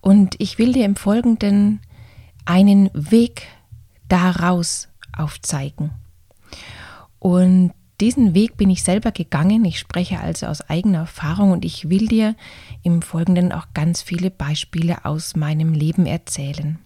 Und 0.02 0.36
ich 0.40 0.58
will 0.58 0.74
dir 0.74 0.84
im 0.84 0.98
Folgenden 0.98 1.80
einen 2.44 2.90
Weg 2.94 3.44
daraus 4.10 4.90
aufzeigen. 5.18 5.92
Und 7.20 7.72
diesen 8.02 8.34
Weg 8.34 8.58
bin 8.58 8.70
ich 8.70 8.84
selber 8.84 9.14
gegangen. 9.14 9.64
Ich 9.64 9.80
spreche 9.80 10.20
also 10.20 10.48
aus 10.48 10.70
eigener 10.70 10.98
Erfahrung 10.98 11.52
und 11.52 11.64
ich 11.64 11.90
will 11.90 12.10
dir 12.10 12.36
im 12.84 13.02
Folgenden 13.02 13.54
auch 13.54 13.68
ganz 13.74 14.02
viele 14.02 14.32
Beispiele 14.32 15.06
aus 15.06 15.38
meinem 15.38 15.72
Leben 15.72 16.06
erzählen. 16.06 16.78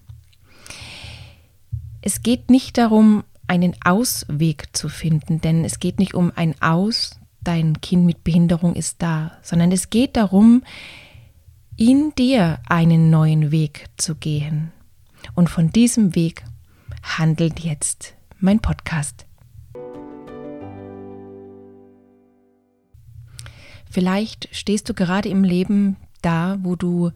Es 1.99 2.21
geht 2.21 2.51
nicht 2.51 2.77
darum, 2.77 3.23
einen 3.47 3.73
Ausweg 3.83 4.67
zu 4.77 4.87
finden, 4.87 5.41
denn 5.41 5.65
es 5.65 5.79
geht 5.79 5.97
nicht 5.97 6.13
um 6.13 6.31
ein 6.35 6.61
Aus, 6.61 7.19
dein 7.43 7.81
Kind 7.81 8.05
mit 8.05 8.23
Behinderung 8.23 8.75
ist 8.75 9.01
da, 9.01 9.37
sondern 9.41 9.71
es 9.71 9.89
geht 9.89 10.15
darum, 10.17 10.63
in 11.75 12.13
dir 12.15 12.59
einen 12.67 13.09
neuen 13.09 13.51
Weg 13.51 13.87
zu 13.97 14.15
gehen. 14.15 14.71
Und 15.35 15.49
von 15.49 15.71
diesem 15.71 16.15
Weg 16.15 16.43
handelt 17.01 17.59
jetzt 17.61 18.15
mein 18.39 18.59
Podcast. 18.59 19.25
Vielleicht 23.89 24.49
stehst 24.51 24.89
du 24.89 24.93
gerade 24.93 25.29
im 25.29 25.43
Leben 25.43 25.97
da, 26.21 26.57
wo 26.61 26.75
du 26.75 27.11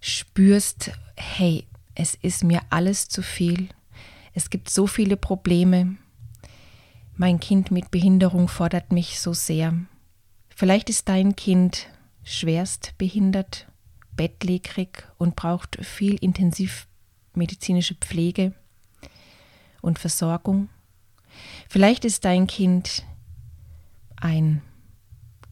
spürst, 0.00 0.92
hey, 1.16 1.66
es 1.94 2.14
ist 2.14 2.42
mir 2.42 2.62
alles 2.70 3.08
zu 3.08 3.22
viel, 3.22 3.68
es 4.32 4.48
gibt 4.48 4.70
so 4.70 4.86
viele 4.86 5.16
Probleme. 5.16 5.96
Mein 7.20 7.38
Kind 7.38 7.70
mit 7.70 7.90
Behinderung 7.90 8.48
fordert 8.48 8.92
mich 8.92 9.20
so 9.20 9.34
sehr. 9.34 9.74
Vielleicht 10.48 10.88
ist 10.88 11.06
dein 11.10 11.36
Kind 11.36 11.86
schwerst 12.24 12.94
behindert, 12.96 13.66
bettlägerig 14.16 15.06
und 15.18 15.36
braucht 15.36 15.84
viel 15.84 16.14
intensivmedizinische 16.14 17.94
Pflege 17.96 18.54
und 19.82 19.98
Versorgung. 19.98 20.70
Vielleicht 21.68 22.06
ist 22.06 22.24
dein 22.24 22.46
Kind 22.46 23.04
ein 24.16 24.62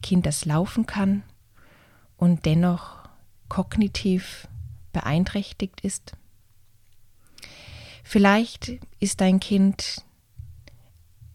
Kind, 0.01 0.25
das 0.25 0.45
laufen 0.45 0.87
kann 0.87 1.21
und 2.17 2.47
dennoch 2.47 3.07
kognitiv 3.47 4.47
beeinträchtigt 4.91 5.81
ist. 5.81 6.13
Vielleicht 8.03 8.71
ist 8.99 9.21
dein 9.21 9.39
Kind 9.39 10.03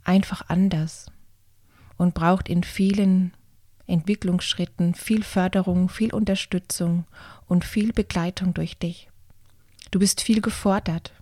einfach 0.04 0.48
anders 0.48 1.06
und 1.96 2.14
braucht 2.14 2.48
in 2.48 2.62
vielen 2.62 3.32
Entwicklungsschritten 3.86 4.94
viel 4.94 5.22
Förderung, 5.22 5.88
viel 5.88 6.14
Unterstützung 6.14 7.04
und 7.46 7.64
viel 7.64 7.92
Begleitung 7.92 8.54
durch 8.54 8.78
dich. 8.78 9.08
Du 9.90 9.98
bist 9.98 10.20
viel 10.20 10.40
gefordert, 10.40 11.12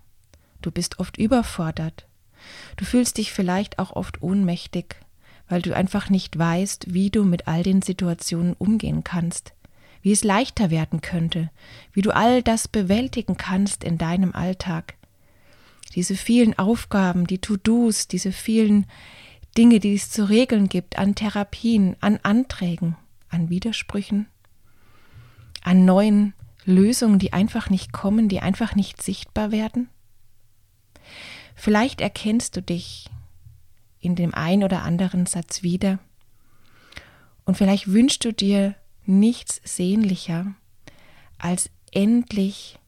du 0.62 0.70
bist 0.70 0.98
oft 0.98 1.18
überfordert, 1.18 2.06
du 2.76 2.84
fühlst 2.84 3.18
dich 3.18 3.32
vielleicht 3.32 3.78
auch 3.78 3.90
oft 3.90 4.22
ohnmächtig, 4.22 4.96
weil 5.48 5.60
du 5.60 5.74
einfach 5.74 6.08
nicht 6.08 6.38
weißt, 6.38 6.94
wie 6.94 7.10
du 7.10 7.24
mit 7.24 7.48
all 7.48 7.62
den 7.62 7.82
Situationen 7.82 8.54
umgehen 8.54 9.04
kannst, 9.04 9.52
wie 10.00 10.12
es 10.12 10.24
leichter 10.24 10.70
werden 10.70 11.00
könnte, 11.00 11.50
wie 11.92 12.02
du 12.02 12.14
all 12.14 12.42
das 12.42 12.68
bewältigen 12.68 13.36
kannst 13.36 13.84
in 13.84 13.98
deinem 13.98 14.34
Alltag 14.34 14.94
diese 15.94 16.16
vielen 16.16 16.58
Aufgaben, 16.58 17.26
die 17.26 17.38
To-Dos, 17.38 18.08
diese 18.08 18.32
vielen 18.32 18.86
Dinge, 19.56 19.80
die 19.80 19.94
es 19.94 20.10
zu 20.10 20.28
regeln 20.28 20.68
gibt, 20.68 20.98
an 20.98 21.14
Therapien, 21.14 21.96
an 22.00 22.18
Anträgen, 22.22 22.96
an 23.28 23.50
Widersprüchen, 23.50 24.26
an 25.62 25.84
neuen 25.84 26.34
Lösungen, 26.64 27.18
die 27.18 27.32
einfach 27.32 27.68
nicht 27.68 27.92
kommen, 27.92 28.28
die 28.28 28.40
einfach 28.40 28.74
nicht 28.74 29.02
sichtbar 29.02 29.52
werden? 29.52 29.88
Vielleicht 31.54 32.00
erkennst 32.00 32.56
du 32.56 32.62
dich 32.62 33.06
in 34.00 34.16
dem 34.16 34.34
ein 34.34 34.64
oder 34.64 34.82
anderen 34.82 35.26
Satz 35.26 35.62
wieder 35.62 35.98
und 37.44 37.56
vielleicht 37.56 37.92
wünschst 37.92 38.24
du 38.24 38.32
dir 38.32 38.74
nichts 39.04 39.60
sehnlicher, 39.64 40.54
als 41.38 41.70
endlich 41.92 42.78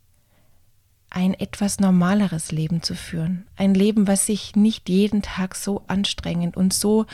ein 1.15 1.35
etwas 1.35 1.79
normaleres 1.79 2.51
Leben 2.51 2.83
zu 2.83 2.97
führen. 2.97 3.47
Ein 3.57 3.73
Leben, 3.73 4.09
was 4.09 4.27
sich 4.27 4.57
nicht 4.57 4.89
jeden 4.89 5.23
Tag 5.23 5.55
so 5.55 5.85
anstrengend 5.87 6.57
und 6.57 6.73
so 6.75 7.07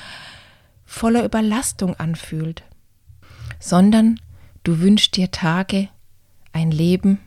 voller 0.86 1.22
Überlastung 1.22 1.94
anfühlt, 1.96 2.62
sondern 3.58 4.18
du 4.64 4.80
wünschst 4.80 5.16
dir 5.16 5.30
Tage, 5.30 5.90
ein 6.52 6.70
Leben, 6.70 7.20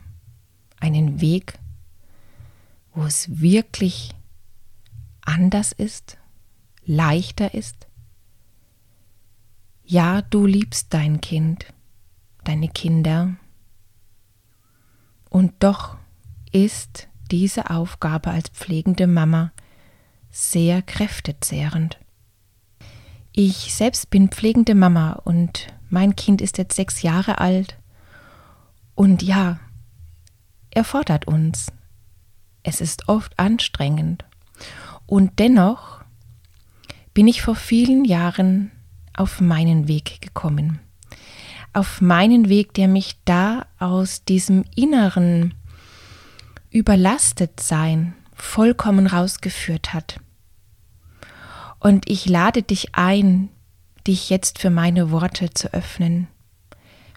einen 0.80 1.20
Weg, 1.20 1.54
wo 2.92 3.04
es 3.04 3.40
wirklich 3.40 4.10
anders 5.24 5.70
ist, 5.70 6.18
leichter 6.84 7.54
ist. 7.54 7.86
Ja, 9.84 10.22
du 10.22 10.44
liebst 10.44 10.92
dein 10.92 11.20
Kind, 11.20 11.66
deine 12.42 12.68
Kinder, 12.68 13.36
und 15.30 15.52
doch 15.60 15.96
ist 16.54 17.08
diese 17.32 17.68
Aufgabe 17.70 18.30
als 18.30 18.48
pflegende 18.48 19.08
Mama 19.08 19.52
sehr 20.30 20.82
kräftezehrend. 20.82 21.98
Ich 23.32 23.74
selbst 23.74 24.10
bin 24.10 24.28
pflegende 24.28 24.76
Mama 24.76 25.20
und 25.24 25.66
mein 25.90 26.14
Kind 26.14 26.40
ist 26.40 26.56
jetzt 26.56 26.76
sechs 26.76 27.02
Jahre 27.02 27.38
alt. 27.38 27.76
Und 28.94 29.22
ja, 29.24 29.58
er 30.70 30.84
fordert 30.84 31.26
uns. 31.26 31.72
Es 32.62 32.80
ist 32.80 33.08
oft 33.08 33.36
anstrengend. 33.38 34.24
Und 35.06 35.40
dennoch 35.40 36.04
bin 37.12 37.26
ich 37.26 37.42
vor 37.42 37.56
vielen 37.56 38.04
Jahren 38.04 38.70
auf 39.16 39.40
meinen 39.40 39.88
Weg 39.88 40.20
gekommen. 40.20 40.78
Auf 41.72 42.00
meinen 42.00 42.48
Weg, 42.48 42.74
der 42.74 42.86
mich 42.86 43.18
da 43.24 43.66
aus 43.80 44.24
diesem 44.24 44.64
inneren 44.76 45.54
überlastet 46.74 47.60
sein 47.60 48.14
vollkommen 48.34 49.06
rausgeführt 49.06 49.94
hat. 49.94 50.20
Und 51.78 52.10
ich 52.10 52.26
lade 52.26 52.62
dich 52.62 52.96
ein, 52.96 53.48
dich 54.08 54.28
jetzt 54.28 54.58
für 54.58 54.70
meine 54.70 55.12
Worte 55.12 55.50
zu 55.50 55.72
öffnen. 55.72 56.26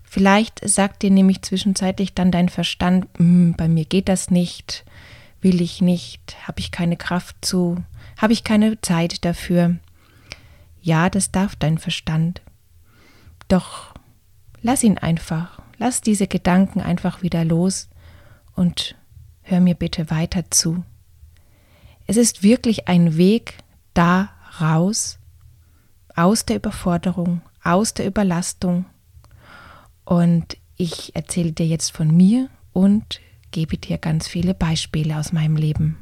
Vielleicht 0.04 0.62
sagt 0.64 1.02
dir 1.02 1.10
nämlich 1.10 1.42
zwischenzeitlich 1.42 2.14
dann 2.14 2.32
dein 2.32 2.50
Verstand, 2.50 3.08
hm, 3.18 3.56
bei 3.58 3.68
mir 3.68 3.86
geht 3.86 4.10
das 4.10 4.30
nicht, 4.30 4.86
will 5.42 5.60
ich 5.60 5.82
nicht, 5.82 6.38
habe 6.48 6.60
ich 6.60 6.72
keine 6.72 6.96
Kraft 6.96 7.38
zu, 7.42 7.84
habe 8.18 8.34
ich 8.34 8.44
keine 8.44 8.80
Zeit 8.82 9.26
dafür. 9.26 9.78
Ja, 10.82 11.10
das 11.10 11.32
darf 11.32 11.56
dein 11.56 11.80
Verstand. 11.80 12.42
Doch 13.48 13.96
lass 14.62 14.84
ihn 14.84 15.00
einfach, 15.00 15.60
lass 15.80 16.02
diese 16.02 16.28
Gedanken 16.28 16.80
einfach 16.80 17.24
wieder 17.24 17.44
los 17.44 17.90
und 18.54 18.96
hör 19.48 19.60
mir 19.60 19.76
bitte 19.76 20.10
weiter 20.12 20.50
zu. 20.50 20.84
Es 22.06 22.18
ist 22.18 22.44
wirklich 22.44 22.88
ein 22.88 23.18
Weg 23.18 23.58
da 23.94 24.30
raus, 24.62 25.20
aus 26.16 26.46
der 26.46 26.58
Überforderung, 26.58 27.42
aus 27.64 27.94
der 27.94 28.08
Überlastung. 28.08 28.86
Und 30.06 30.58
ich 30.76 31.16
erzähle 31.16 31.52
dir 31.52 31.66
jetzt 31.66 31.92
von 31.92 32.16
mir 32.16 32.50
und 32.74 33.20
gebe 33.52 33.78
dir 33.78 33.98
ganz 33.98 34.28
viele 34.28 34.54
Beispiele 34.54 35.18
aus 35.18 35.32
meinem 35.32 35.56
Leben. 35.56 35.98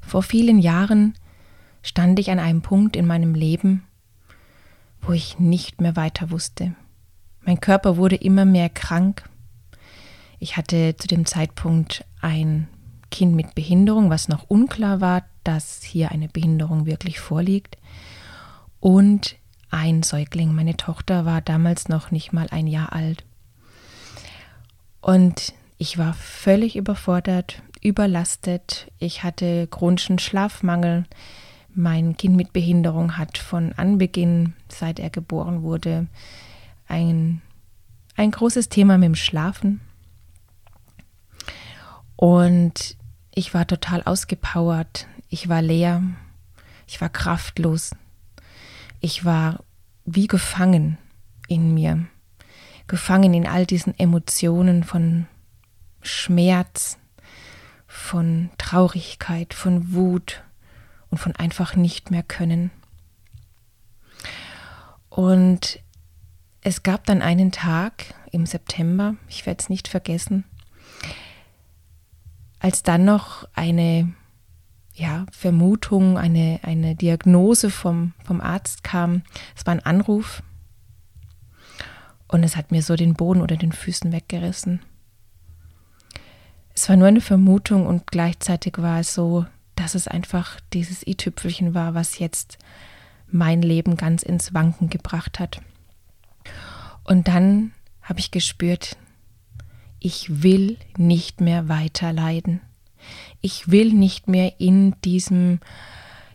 Vor 0.00 0.22
vielen 0.22 0.58
Jahren 0.58 1.14
stand 1.82 2.18
ich 2.18 2.30
an 2.30 2.38
einem 2.38 2.62
Punkt 2.62 2.96
in 2.96 3.06
meinem 3.06 3.34
Leben, 3.34 3.84
wo 5.00 5.12
ich 5.12 5.38
nicht 5.38 5.80
mehr 5.80 5.96
weiter 5.96 6.30
wusste. 6.30 6.74
Mein 7.42 7.60
Körper 7.60 7.96
wurde 7.96 8.16
immer 8.16 8.44
mehr 8.44 8.68
krank. 8.68 9.28
Ich 10.38 10.56
hatte 10.56 10.96
zu 10.96 11.08
dem 11.08 11.26
Zeitpunkt 11.26 12.04
ein 12.20 12.68
Kind 13.10 13.34
mit 13.34 13.54
Behinderung, 13.54 14.10
was 14.10 14.28
noch 14.28 14.44
unklar 14.48 15.00
war, 15.00 15.24
dass 15.44 15.82
hier 15.82 16.10
eine 16.10 16.28
Behinderung 16.28 16.86
wirklich 16.86 17.20
vorliegt. 17.20 17.78
Und 18.80 19.36
ein 19.70 20.02
Säugling. 20.02 20.54
Meine 20.54 20.76
Tochter 20.76 21.24
war 21.24 21.40
damals 21.40 21.88
noch 21.88 22.10
nicht 22.10 22.32
mal 22.32 22.46
ein 22.50 22.66
Jahr 22.66 22.92
alt. 22.92 23.24
Und 25.00 25.54
ich 25.78 25.98
war 25.98 26.14
völlig 26.14 26.76
überfordert, 26.76 27.62
überlastet. 27.82 28.90
Ich 28.98 29.22
hatte 29.22 29.66
chronischen 29.68 30.18
Schlafmangel. 30.18 31.04
Mein 31.74 32.16
Kind 32.16 32.36
mit 32.36 32.52
Behinderung 32.52 33.16
hat 33.16 33.38
von 33.38 33.72
Anbeginn, 33.74 34.54
seit 34.68 34.98
er 34.98 35.10
geboren 35.10 35.62
wurde, 35.62 36.06
ein, 36.88 37.40
ein 38.16 38.30
großes 38.30 38.68
Thema 38.68 38.98
mit 38.98 39.06
dem 39.06 39.14
Schlafen. 39.14 39.80
Und 42.18 42.96
ich 43.32 43.54
war 43.54 43.64
total 43.64 44.02
ausgepowert. 44.02 45.06
Ich 45.28 45.48
war 45.48 45.62
leer. 45.62 46.02
Ich 46.88 47.00
war 47.00 47.10
kraftlos. 47.10 47.92
Ich 48.98 49.24
war 49.24 49.62
wie 50.04 50.26
gefangen 50.26 50.98
in 51.46 51.74
mir. 51.74 52.08
Gefangen 52.88 53.34
in 53.34 53.46
all 53.46 53.66
diesen 53.66 53.96
Emotionen 53.96 54.82
von 54.82 55.28
Schmerz, 56.02 56.98
von 57.86 58.50
Traurigkeit, 58.58 59.54
von 59.54 59.92
Wut 59.92 60.42
und 61.10 61.18
von 61.18 61.36
einfach 61.36 61.76
nicht 61.76 62.10
mehr 62.10 62.24
können. 62.24 62.72
Und 65.08 65.78
es 66.62 66.82
gab 66.82 67.06
dann 67.06 67.22
einen 67.22 67.52
Tag 67.52 68.06
im 68.32 68.44
September, 68.44 69.14
ich 69.28 69.46
werde 69.46 69.60
es 69.60 69.68
nicht 69.68 69.86
vergessen, 69.86 70.42
als 72.60 72.82
dann 72.82 73.04
noch 73.04 73.48
eine 73.54 74.12
ja, 74.94 75.26
Vermutung, 75.30 76.18
eine, 76.18 76.60
eine 76.62 76.96
Diagnose 76.96 77.70
vom, 77.70 78.14
vom 78.24 78.40
Arzt 78.40 78.82
kam. 78.82 79.22
Es 79.56 79.64
war 79.64 79.74
ein 79.74 79.86
Anruf 79.86 80.42
und 82.26 82.42
es 82.42 82.56
hat 82.56 82.72
mir 82.72 82.82
so 82.82 82.96
den 82.96 83.14
Boden 83.14 83.40
oder 83.40 83.56
den 83.56 83.72
Füßen 83.72 84.12
weggerissen. 84.12 84.80
Es 86.74 86.88
war 86.88 86.96
nur 86.96 87.08
eine 87.08 87.20
Vermutung 87.20 87.86
und 87.86 88.06
gleichzeitig 88.08 88.78
war 88.78 89.00
es 89.00 89.14
so, 89.14 89.46
dass 89.76 89.94
es 89.94 90.08
einfach 90.08 90.60
dieses 90.72 91.06
i-Tüpfelchen 91.06 91.74
war, 91.74 91.94
was 91.94 92.18
jetzt 92.18 92.58
mein 93.30 93.62
Leben 93.62 93.96
ganz 93.96 94.22
ins 94.22 94.54
Wanken 94.54 94.90
gebracht 94.90 95.38
hat. 95.38 95.60
Und 97.04 97.28
dann 97.28 97.72
habe 98.02 98.20
ich 98.20 98.30
gespürt, 98.30 98.96
ich 100.00 100.42
will 100.42 100.78
nicht 100.96 101.40
mehr 101.40 101.68
weiter 101.68 102.12
leiden. 102.12 102.60
Ich 103.40 103.70
will 103.70 103.92
nicht 103.92 104.28
mehr 104.28 104.60
in 104.60 104.94
diesem, 105.02 105.60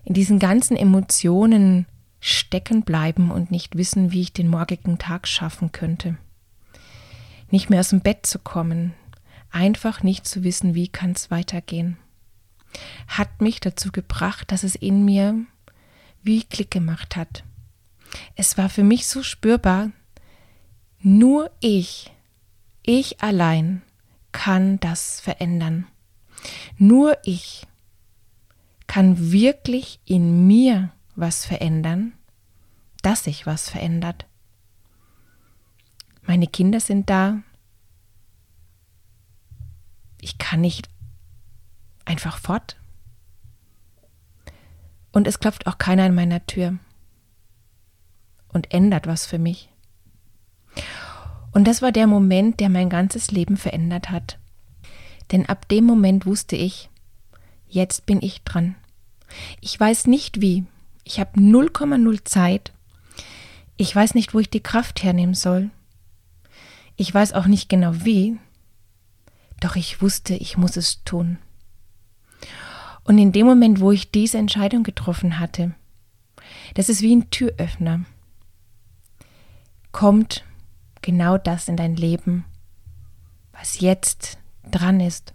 in 0.06 0.13
diesen 0.13 0.39
ganzen 0.39 0.77
Emotionen 0.77 1.86
stecken 2.19 2.83
bleiben 2.83 3.31
und 3.31 3.51
nicht 3.51 3.75
wissen, 3.75 4.12
wie 4.12 4.21
ich 4.21 4.33
den 4.33 4.48
morgigen 4.48 4.98
Tag 4.98 5.27
schaffen 5.27 5.71
könnte. 5.71 6.18
Nicht 7.51 7.69
mehr 7.69 7.81
aus 7.81 7.89
dem 7.89 8.01
Bett 8.01 8.25
zu 8.25 8.39
kommen, 8.39 8.94
einfach 9.51 10.04
nicht 10.04 10.25
zu 10.25 10.44
wissen, 10.44 10.74
wie 10.74 10.88
kann 10.88 11.12
es 11.12 11.31
weitergehen. 11.31 11.98
Hat 13.07 13.42
mich 13.42 13.59
dazu 13.59 13.92
gebracht, 13.92 14.51
dass 14.51 14.63
es 14.63 14.75
in 14.75 15.06
mir 15.06 15.36
wie 16.24 16.44
Klick 16.44 16.71
gemacht 16.71 17.16
hat. 17.16 17.44
Es 18.36 18.57
war 18.57 18.69
für 18.69 18.83
mich 18.83 19.06
so 19.06 19.21
spürbar, 19.21 19.92
nur 21.01 21.51
ich 21.59 22.12
ich 22.83 23.21
allein 23.21 23.81
kann 24.31 24.80
das 24.80 25.19
verändern. 25.21 25.88
Nur 26.77 27.18
ich 27.24 27.65
kann 28.88 29.31
wirklich 29.31 30.00
in 30.06 30.45
mir 30.47 30.91
was 31.15 31.45
verändern, 31.45 32.13
dass 33.01 33.24
sich 33.24 33.45
was 33.45 33.69
verändert. 33.69 34.25
Meine 36.24 36.47
Kinder 36.47 36.80
sind 36.80 37.09
da. 37.09 37.41
Ich 40.21 40.38
kann 40.38 40.62
nicht 40.62 40.89
einfach 42.06 42.38
fort. 42.38 42.77
Und 45.12 45.27
es 45.27 45.39
klopft 45.39 45.68
auch 45.68 45.77
keiner 45.77 46.03
an 46.03 46.15
meiner 46.15 46.45
Tür 46.45 46.80
und 48.50 48.74
ändert 48.74 49.06
was 49.06 49.25
für 49.25 49.38
mich. 49.38 49.69
Und 51.53 51.65
das 51.65 51.81
war 51.81 51.91
der 51.91 52.07
Moment, 52.07 52.59
der 52.59 52.69
mein 52.69 52.89
ganzes 52.89 53.31
Leben 53.31 53.57
verändert 53.57 54.09
hat. 54.09 54.39
Denn 55.31 55.45
ab 55.45 55.69
dem 55.69 55.85
Moment 55.85 56.25
wusste 56.25 56.55
ich, 56.55 56.89
jetzt 57.69 58.05
bin 58.05 58.21
ich 58.21 58.41
dran. 58.44 58.75
Ich 59.61 59.79
weiß 59.79 60.07
nicht 60.07 60.41
wie. 60.41 60.65
Ich 61.03 61.19
habe 61.19 61.39
0,0 61.39 62.25
Zeit. 62.25 62.73
Ich 63.77 63.95
weiß 63.95 64.15
nicht, 64.15 64.33
wo 64.33 64.39
ich 64.39 64.50
die 64.50 64.63
Kraft 64.63 65.03
hernehmen 65.03 65.35
soll. 65.35 65.69
Ich 66.95 67.13
weiß 67.13 67.33
auch 67.33 67.45
nicht 67.45 67.69
genau 67.69 67.94
wie. 68.03 68.38
Doch 69.59 69.75
ich 69.75 70.01
wusste, 70.01 70.35
ich 70.35 70.57
muss 70.57 70.75
es 70.75 71.04
tun. 71.04 71.37
Und 73.04 73.18
in 73.18 73.31
dem 73.31 73.45
Moment, 73.45 73.80
wo 73.80 73.92
ich 73.92 74.11
diese 74.11 74.37
Entscheidung 74.37 74.83
getroffen 74.83 75.39
hatte, 75.39 75.73
das 76.73 76.89
ist 76.89 77.01
wie 77.01 77.16
ein 77.16 77.30
Türöffner, 77.30 78.06
kommt 79.92 80.44
genau 81.04 81.38
das 81.38 81.68
in 81.68 81.78
dein 81.78 81.95
Leben, 81.95 82.45
was 83.52 83.80
jetzt 83.80 84.40
dran 84.64 85.00
ist. 85.00 85.33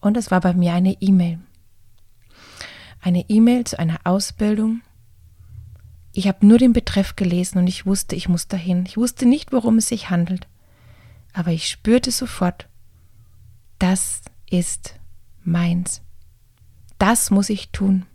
Und 0.00 0.16
es 0.16 0.32
war 0.32 0.40
bei 0.40 0.52
mir 0.52 0.74
eine 0.74 1.00
E-Mail. 1.00 1.38
Eine 3.00 3.28
E-Mail 3.28 3.64
zu 3.64 3.78
einer 3.78 4.00
Ausbildung. 4.02 4.82
Ich 6.12 6.26
habe 6.26 6.44
nur 6.46 6.58
den 6.58 6.72
Betreff 6.72 7.16
gelesen 7.16 7.58
und 7.58 7.66
ich 7.68 7.86
wusste, 7.86 8.16
ich 8.16 8.28
muss 8.28 8.48
dahin. 8.48 8.84
Ich 8.86 8.96
wusste 8.96 9.26
nicht, 9.26 9.52
worum 9.52 9.78
es 9.78 9.88
sich 9.88 10.10
handelt. 10.10 10.48
Aber 11.32 11.52
ich 11.52 11.68
spürte 11.68 12.10
sofort, 12.10 12.68
das 13.78 14.22
ist 14.50 14.94
meins. 15.42 16.02
Das 16.98 17.30
muss 17.30 17.50
ich 17.50 17.70
tun. 17.70 18.06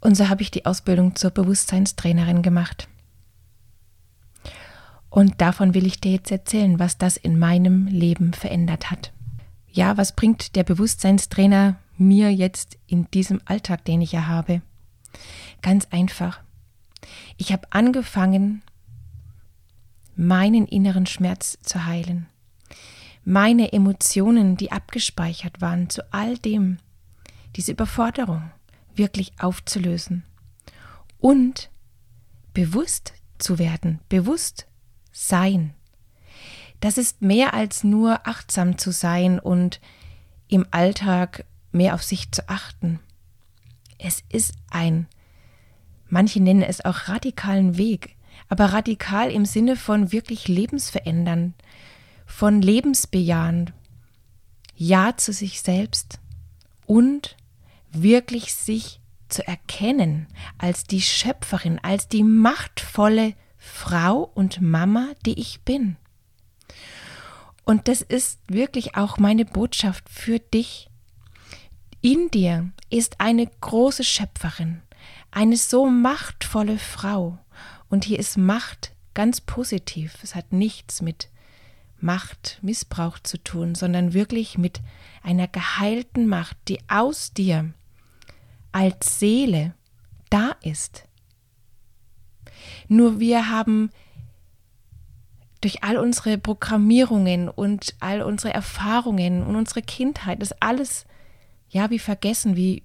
Und 0.00 0.16
so 0.16 0.28
habe 0.28 0.42
ich 0.42 0.50
die 0.50 0.66
Ausbildung 0.66 1.16
zur 1.16 1.30
Bewusstseinstrainerin 1.30 2.42
gemacht. 2.42 2.88
Und 5.12 5.42
davon 5.42 5.74
will 5.74 5.84
ich 5.84 6.00
dir 6.00 6.12
jetzt 6.12 6.30
erzählen, 6.30 6.78
was 6.78 6.96
das 6.96 7.18
in 7.18 7.38
meinem 7.38 7.86
Leben 7.86 8.32
verändert 8.32 8.90
hat. 8.90 9.12
Ja, 9.70 9.98
was 9.98 10.16
bringt 10.16 10.56
der 10.56 10.64
Bewusstseinstrainer 10.64 11.78
mir 11.98 12.32
jetzt 12.32 12.78
in 12.86 13.10
diesem 13.10 13.42
Alltag, 13.44 13.84
den 13.84 14.00
ich 14.00 14.12
ja 14.12 14.26
habe? 14.26 14.62
Ganz 15.60 15.86
einfach. 15.90 16.40
Ich 17.36 17.52
habe 17.52 17.66
angefangen, 17.68 18.62
meinen 20.16 20.66
inneren 20.66 21.04
Schmerz 21.04 21.58
zu 21.62 21.84
heilen. 21.84 22.26
Meine 23.22 23.74
Emotionen, 23.74 24.56
die 24.56 24.72
abgespeichert 24.72 25.60
waren, 25.60 25.90
zu 25.90 26.10
all 26.10 26.38
dem, 26.38 26.78
diese 27.54 27.72
Überforderung 27.72 28.50
wirklich 28.94 29.34
aufzulösen 29.38 30.24
und 31.18 31.68
bewusst 32.54 33.12
zu 33.36 33.58
werden, 33.58 34.00
bewusst 34.08 34.68
sein. 35.12 35.74
Das 36.80 36.98
ist 36.98 37.22
mehr 37.22 37.54
als 37.54 37.84
nur 37.84 38.26
achtsam 38.26 38.78
zu 38.78 38.90
sein 38.90 39.38
und 39.38 39.80
im 40.48 40.66
Alltag 40.70 41.44
mehr 41.70 41.94
auf 41.94 42.02
sich 42.02 42.32
zu 42.32 42.48
achten. 42.48 42.98
Es 43.98 44.22
ist 44.28 44.54
ein 44.70 45.06
Manche 46.12 46.42
nennen 46.42 46.60
es 46.60 46.84
auch 46.84 47.08
radikalen 47.08 47.78
Weg, 47.78 48.16
aber 48.50 48.66
radikal 48.66 49.30
im 49.30 49.46
Sinne 49.46 49.76
von 49.76 50.12
wirklich 50.12 50.46
lebensverändern, 50.46 51.54
von 52.26 52.60
lebensbejahend, 52.60 53.72
Ja 54.76 55.16
zu 55.16 55.32
sich 55.32 55.62
selbst 55.62 56.20
und 56.84 57.34
wirklich 57.92 58.52
sich 58.52 59.00
zu 59.30 59.46
erkennen 59.48 60.26
als 60.58 60.84
die 60.84 61.00
Schöpferin, 61.00 61.80
als 61.82 62.08
die 62.08 62.24
machtvolle 62.24 63.32
Frau 63.64 64.30
und 64.34 64.60
Mama, 64.60 65.12
die 65.24 65.38
ich 65.38 65.60
bin. 65.62 65.96
Und 67.64 67.86
das 67.86 68.02
ist 68.02 68.40
wirklich 68.48 68.96
auch 68.96 69.18
meine 69.18 69.44
Botschaft 69.44 70.08
für 70.10 70.40
dich. 70.40 70.90
In 72.00 72.28
dir 72.30 72.72
ist 72.90 73.20
eine 73.20 73.46
große 73.46 74.02
Schöpferin, 74.02 74.82
eine 75.30 75.56
so 75.56 75.86
machtvolle 75.88 76.76
Frau. 76.76 77.38
Und 77.88 78.04
hier 78.04 78.18
ist 78.18 78.36
Macht 78.36 78.92
ganz 79.14 79.40
positiv. 79.40 80.18
Es 80.24 80.34
hat 80.34 80.52
nichts 80.52 81.00
mit 81.00 81.28
Macht, 82.00 82.58
Missbrauch 82.62 83.20
zu 83.20 83.38
tun, 83.38 83.76
sondern 83.76 84.12
wirklich 84.12 84.58
mit 84.58 84.80
einer 85.22 85.46
geheilten 85.46 86.26
Macht, 86.26 86.56
die 86.66 86.80
aus 86.88 87.32
dir 87.32 87.72
als 88.72 89.20
Seele 89.20 89.74
da 90.30 90.56
ist. 90.62 91.04
Nur 92.88 93.20
wir 93.20 93.50
haben 93.50 93.90
durch 95.62 95.82
all 95.84 95.96
unsere 95.96 96.38
Programmierungen 96.38 97.48
und 97.48 97.94
all 98.00 98.20
unsere 98.22 98.52
Erfahrungen 98.52 99.44
und 99.44 99.56
unsere 99.56 99.80
Kindheit, 99.80 100.42
das 100.42 100.52
alles, 100.60 101.06
ja, 101.70 101.88
wie 101.90 102.00
vergessen, 102.00 102.56
wie 102.56 102.82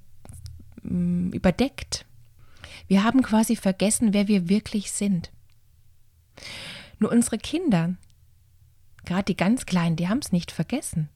mh, 0.83 0.91
mm, 0.93 1.31
überdeckt. 1.33 2.05
Wir 2.87 3.03
haben 3.03 3.21
quasi 3.23 3.55
vergessen, 3.55 4.13
wer 4.13 4.27
wir 4.27 4.47
wirklich 4.47 4.91
sind. 4.91 5.31
Nur 6.99 7.11
unsere 7.11 7.37
Kinder, 7.37 7.95
gerade 9.05 9.25
die 9.25 9.37
ganz 9.37 9.65
Kleinen, 9.65 9.95
die 9.95 10.07
haben 10.07 10.19
es 10.19 10.31
nicht 10.31 10.51
vergessen. 10.51 11.09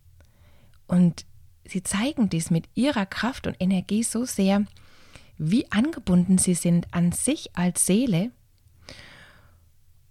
Und 0.87 1.25
sie 1.63 1.83
zeigen 1.83 2.29
dies 2.29 2.49
mit 2.49 2.67
ihrer 2.73 3.05
Kraft 3.05 3.47
und 3.47 3.55
Energie 3.59 4.03
so 4.03 4.25
sehr, 4.25 4.65
wie 5.37 5.71
angebunden 5.71 6.37
sie 6.37 6.55
sind 6.55 6.87
an 6.91 7.11
sich 7.11 7.55
als 7.55 7.85
Seele 7.85 8.31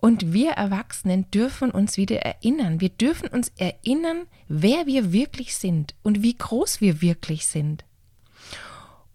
und 0.00 0.32
wir 0.32 0.52
Erwachsenen 0.52 1.30
dürfen 1.30 1.70
uns 1.70 1.96
wieder 1.96 2.20
erinnern. 2.20 2.80
Wir 2.80 2.88
dürfen 2.88 3.28
uns 3.28 3.52
erinnern, 3.56 4.26
wer 4.48 4.86
wir 4.86 5.12
wirklich 5.12 5.54
sind 5.56 5.94
und 6.02 6.22
wie 6.22 6.36
groß 6.36 6.80
wir 6.80 7.02
wirklich 7.02 7.46
sind. 7.46 7.84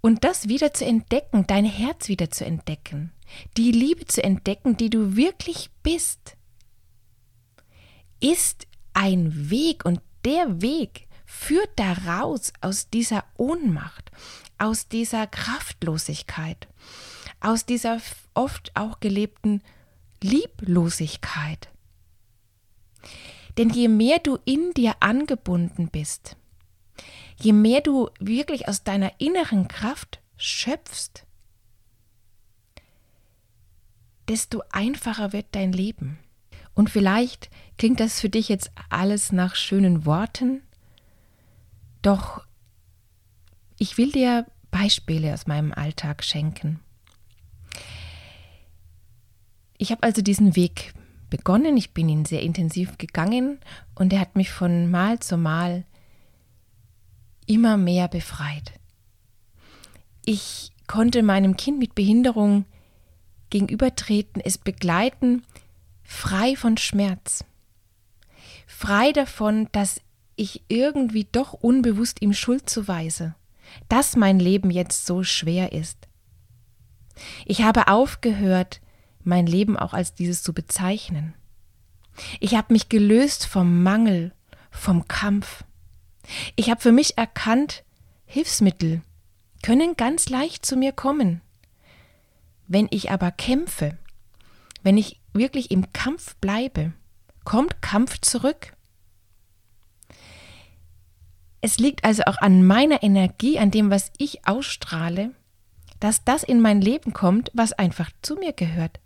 Und 0.01 0.23
das 0.23 0.47
wieder 0.47 0.73
zu 0.73 0.85
entdecken, 0.85 1.47
dein 1.47 1.65
Herz 1.65 2.07
wieder 2.07 2.29
zu 2.29 2.45
entdecken, 2.45 3.11
die 3.57 3.71
Liebe 3.71 4.05
zu 4.05 4.23
entdecken, 4.23 4.77
die 4.77 4.91
du 4.91 5.15
wirklich 5.15 5.71
bist, 5.81 6.37
ist 8.19 8.67
ein 8.93 9.49
Weg 9.49 9.83
und 9.85 10.01
der 10.23 10.61
Weg 10.61 11.07
führt 11.25 11.71
daraus 11.75 12.53
aus 12.61 12.91
dieser 12.91 13.23
Ohnmacht, 13.37 14.11
aus 14.59 14.87
dieser 14.87 15.25
Kraftlosigkeit, 15.25 16.67
aus 17.39 17.65
dieser 17.65 17.99
oft 18.35 18.71
auch 18.75 18.99
gelebten 18.99 19.61
Lieblosigkeit. 20.25 21.69
Denn 23.57 23.69
je 23.69 23.87
mehr 23.87 24.19
du 24.19 24.37
in 24.43 24.73
dir 24.73 24.95
angebunden 24.99 25.89
bist, 25.89 26.35
je 27.37 27.53
mehr 27.53 27.81
du 27.81 28.09
wirklich 28.19 28.67
aus 28.67 28.83
deiner 28.83 29.11
inneren 29.19 29.67
Kraft 29.67 30.19
schöpfst, 30.37 31.25
desto 34.27 34.63
einfacher 34.71 35.31
wird 35.31 35.47
dein 35.51 35.71
Leben. 35.71 36.17
Und 36.73 36.89
vielleicht 36.89 37.49
klingt 37.77 37.99
das 37.99 38.19
für 38.19 38.29
dich 38.29 38.49
jetzt 38.49 38.71
alles 38.89 39.31
nach 39.31 39.55
schönen 39.55 40.05
Worten, 40.05 40.61
doch 42.01 42.45
ich 43.77 43.97
will 43.97 44.11
dir 44.11 44.45
Beispiele 44.71 45.33
aus 45.33 45.47
meinem 45.47 45.71
Alltag 45.71 46.23
schenken. 46.23 46.79
Ich 49.77 49.91
habe 49.91 50.03
also 50.03 50.21
diesen 50.21 50.55
Weg 50.55 50.93
begonnen, 51.29 51.75
ich 51.77 51.91
bin 51.91 52.07
ihn 52.07 52.25
sehr 52.25 52.41
intensiv 52.41 52.97
gegangen 52.97 53.59
und 53.95 54.13
er 54.13 54.19
hat 54.19 54.35
mich 54.35 54.51
von 54.51 54.89
Mal 54.89 55.19
zu 55.19 55.37
Mal 55.37 55.85
immer 57.45 57.77
mehr 57.77 58.07
befreit. 58.07 58.73
Ich 60.25 60.71
konnte 60.87 61.23
meinem 61.23 61.57
Kind 61.57 61.79
mit 61.79 61.95
Behinderung 61.95 62.65
gegenübertreten, 63.49 64.41
es 64.43 64.57
begleiten, 64.57 65.43
frei 66.03 66.55
von 66.55 66.77
Schmerz, 66.77 67.43
frei 68.65 69.11
davon, 69.11 69.67
dass 69.71 70.01
ich 70.35 70.63
irgendwie 70.67 71.27
doch 71.31 71.53
unbewusst 71.53 72.21
ihm 72.21 72.33
Schuld 72.33 72.69
zuweise, 72.69 73.35
dass 73.89 74.15
mein 74.15 74.39
Leben 74.39 74.71
jetzt 74.71 75.05
so 75.05 75.23
schwer 75.23 75.71
ist. 75.71 76.07
Ich 77.45 77.63
habe 77.63 77.87
aufgehört, 77.87 78.81
mein 79.25 79.47
Leben 79.47 79.77
auch 79.77 79.93
als 79.93 80.13
dieses 80.13 80.43
zu 80.43 80.53
bezeichnen. 80.53 81.33
Ich 82.39 82.55
habe 82.55 82.73
mich 82.73 82.89
gelöst 82.89 83.45
vom 83.45 83.83
Mangel, 83.83 84.33
vom 84.71 85.07
Kampf. 85.07 85.63
Ich 86.55 86.69
habe 86.69 86.81
für 86.81 86.91
mich 86.91 87.17
erkannt, 87.17 87.83
Hilfsmittel 88.25 89.01
können 89.61 89.95
ganz 89.95 90.29
leicht 90.29 90.65
zu 90.65 90.75
mir 90.75 90.91
kommen. 90.91 91.41
Wenn 92.67 92.87
ich 92.91 93.11
aber 93.11 93.31
kämpfe, 93.31 93.97
wenn 94.83 94.97
ich 94.97 95.19
wirklich 95.33 95.71
im 95.71 95.91
Kampf 95.93 96.35
bleibe, 96.37 96.93
kommt 97.43 97.81
Kampf 97.81 98.19
zurück. 98.21 98.73
Es 101.61 101.79
liegt 101.79 102.03
also 102.03 102.23
auch 102.25 102.37
an 102.37 102.65
meiner 102.65 103.01
Energie, 103.01 103.57
an 103.57 103.71
dem, 103.71 103.89
was 103.89 104.11
ich 104.17 104.47
ausstrahle, 104.47 105.31
dass 105.99 106.23
das 106.23 106.43
in 106.43 106.61
mein 106.61 106.81
Leben 106.81 107.13
kommt, 107.13 107.49
was 107.53 107.73
einfach 107.73 108.11
zu 108.21 108.35
mir 108.35 108.53
gehört 108.53 108.99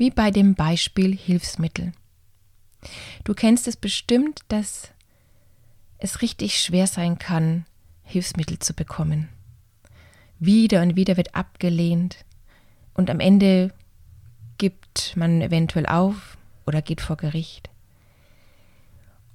wie 0.00 0.10
bei 0.10 0.30
dem 0.30 0.54
Beispiel 0.54 1.14
Hilfsmittel. 1.14 1.92
Du 3.22 3.34
kennst 3.34 3.68
es 3.68 3.76
bestimmt, 3.76 4.40
dass 4.48 4.88
es 5.98 6.22
richtig 6.22 6.58
schwer 6.58 6.86
sein 6.86 7.18
kann, 7.18 7.66
Hilfsmittel 8.02 8.58
zu 8.58 8.72
bekommen. 8.72 9.28
Wieder 10.38 10.80
und 10.80 10.96
wieder 10.96 11.18
wird 11.18 11.34
abgelehnt 11.34 12.24
und 12.94 13.10
am 13.10 13.20
Ende 13.20 13.72
gibt 14.56 15.14
man 15.16 15.42
eventuell 15.42 15.84
auf 15.84 16.38
oder 16.66 16.80
geht 16.80 17.02
vor 17.02 17.18
Gericht. 17.18 17.68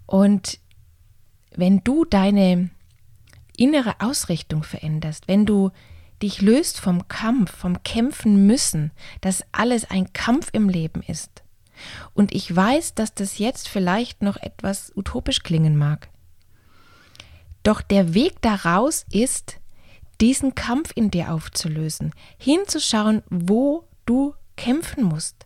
Und 0.07 0.59
wenn 1.51 1.83
du 1.83 2.05
deine 2.05 2.71
innere 3.55 4.01
Ausrichtung 4.01 4.63
veränderst, 4.63 5.27
wenn 5.27 5.45
du 5.45 5.71
dich 6.25 6.41
löst 6.41 6.79
vom 6.79 7.07
Kampf, 7.07 7.55
vom 7.55 7.83
Kämpfen 7.83 8.47
müssen, 8.47 8.91
dass 9.21 9.43
alles 9.51 9.91
ein 9.91 10.11
Kampf 10.11 10.49
im 10.53 10.69
Leben 10.69 11.03
ist. 11.03 11.43
Und 12.15 12.33
ich 12.33 12.53
weiß, 12.53 12.95
dass 12.95 13.13
das 13.13 13.37
jetzt 13.37 13.69
vielleicht 13.69 14.23
noch 14.23 14.37
etwas 14.37 14.91
utopisch 14.95 15.43
klingen 15.43 15.77
mag. 15.77 16.09
Doch 17.61 17.81
der 17.81 18.15
Weg 18.15 18.41
daraus 18.41 19.05
ist, 19.11 19.57
diesen 20.19 20.55
Kampf 20.55 20.91
in 20.95 21.11
dir 21.11 21.31
aufzulösen, 21.31 22.11
hinzuschauen, 22.39 23.21
wo 23.29 23.87
du 24.07 24.33
kämpfen 24.55 25.03
musst. 25.03 25.45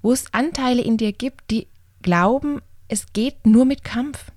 Wo 0.00 0.12
es 0.12 0.32
Anteile 0.32 0.80
in 0.80 0.96
dir 0.96 1.12
gibt, 1.12 1.50
die 1.50 1.68
glauben, 2.00 2.62
es 2.88 3.12
geht 3.12 3.44
nur 3.44 3.66
mit 3.66 3.84
Kampf. 3.84 4.32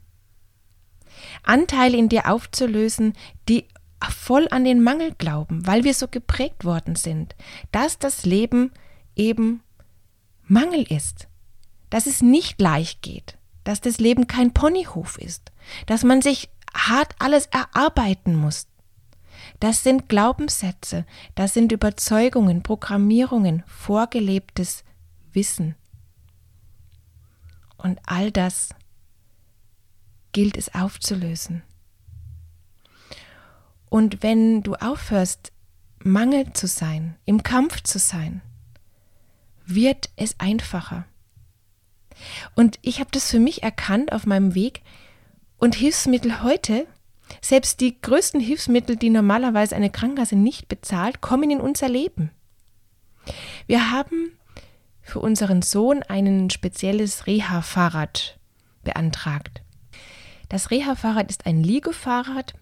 Anteile 1.43 1.95
in 1.95 2.09
dir 2.09 2.29
aufzulösen, 2.29 3.13
die 3.47 3.65
voll 4.11 4.47
an 4.51 4.63
den 4.63 4.81
Mangel 4.81 5.13
glauben, 5.17 5.65
weil 5.65 5.83
wir 5.83 5.93
so 5.93 6.07
geprägt 6.07 6.65
worden 6.65 6.95
sind, 6.95 7.35
dass 7.71 7.99
das 7.99 8.25
Leben 8.25 8.71
eben 9.15 9.61
Mangel 10.47 10.83
ist, 10.91 11.27
dass 11.89 12.05
es 12.05 12.21
nicht 12.21 12.59
leicht 12.59 13.01
geht, 13.01 13.37
dass 13.63 13.81
das 13.81 13.99
Leben 13.99 14.27
kein 14.27 14.53
Ponyhof 14.53 15.17
ist, 15.17 15.51
dass 15.85 16.03
man 16.03 16.21
sich 16.21 16.49
hart 16.73 17.15
alles 17.19 17.47
erarbeiten 17.47 18.35
muss. 18.35 18.67
Das 19.59 19.83
sind 19.83 20.09
Glaubenssätze, 20.09 21.05
das 21.35 21.53
sind 21.53 21.71
Überzeugungen, 21.71 22.63
Programmierungen, 22.63 23.63
vorgelebtes 23.67 24.83
Wissen. 25.31 25.75
Und 27.77 27.99
all 28.05 28.31
das 28.31 28.69
gilt 30.31 30.57
es 30.57 30.73
aufzulösen. 30.73 31.63
Und 33.95 34.23
wenn 34.23 34.61
du 34.61 34.73
aufhörst, 34.73 35.53
Mangel 36.03 36.51
zu 36.51 36.67
sein, 36.67 37.15
im 37.23 37.43
Kampf 37.43 37.81
zu 37.81 37.97
sein, 37.97 38.41
wird 39.65 40.09
es 40.17 40.37
einfacher. 40.37 41.05
Und 42.55 42.77
ich 42.81 42.99
habe 42.99 43.09
das 43.13 43.31
für 43.31 43.39
mich 43.39 43.63
erkannt 43.63 44.11
auf 44.11 44.25
meinem 44.25 44.53
Weg 44.53 44.81
und 45.59 45.75
Hilfsmittel 45.75 46.43
heute 46.43 46.87
Selbst 47.39 47.79
die 47.79 48.01
größten 48.01 48.41
Hilfsmittel, 48.41 48.97
die 48.97 49.09
normalerweise 49.09 49.77
eine 49.77 49.89
Krankenkasse 49.89 50.35
nicht 50.35 50.67
bezahlt, 50.67 51.21
kommen 51.21 51.49
in 51.49 51.61
unser 51.61 51.87
Leben. 51.87 52.31
Wir 53.65 53.91
haben 53.91 54.37
für 55.03 55.19
unseren 55.19 55.61
Sohn 55.61 56.03
ein 56.03 56.49
spezielles 56.49 57.27
Reha-Fahrrad 57.27 58.37
beantragt. 58.83 59.61
Das 60.49 60.69
Reha-Fahrrad 60.69 61.29
ist 61.29 61.45
ein 61.45 61.63
Liegefahrrad, 61.63 62.55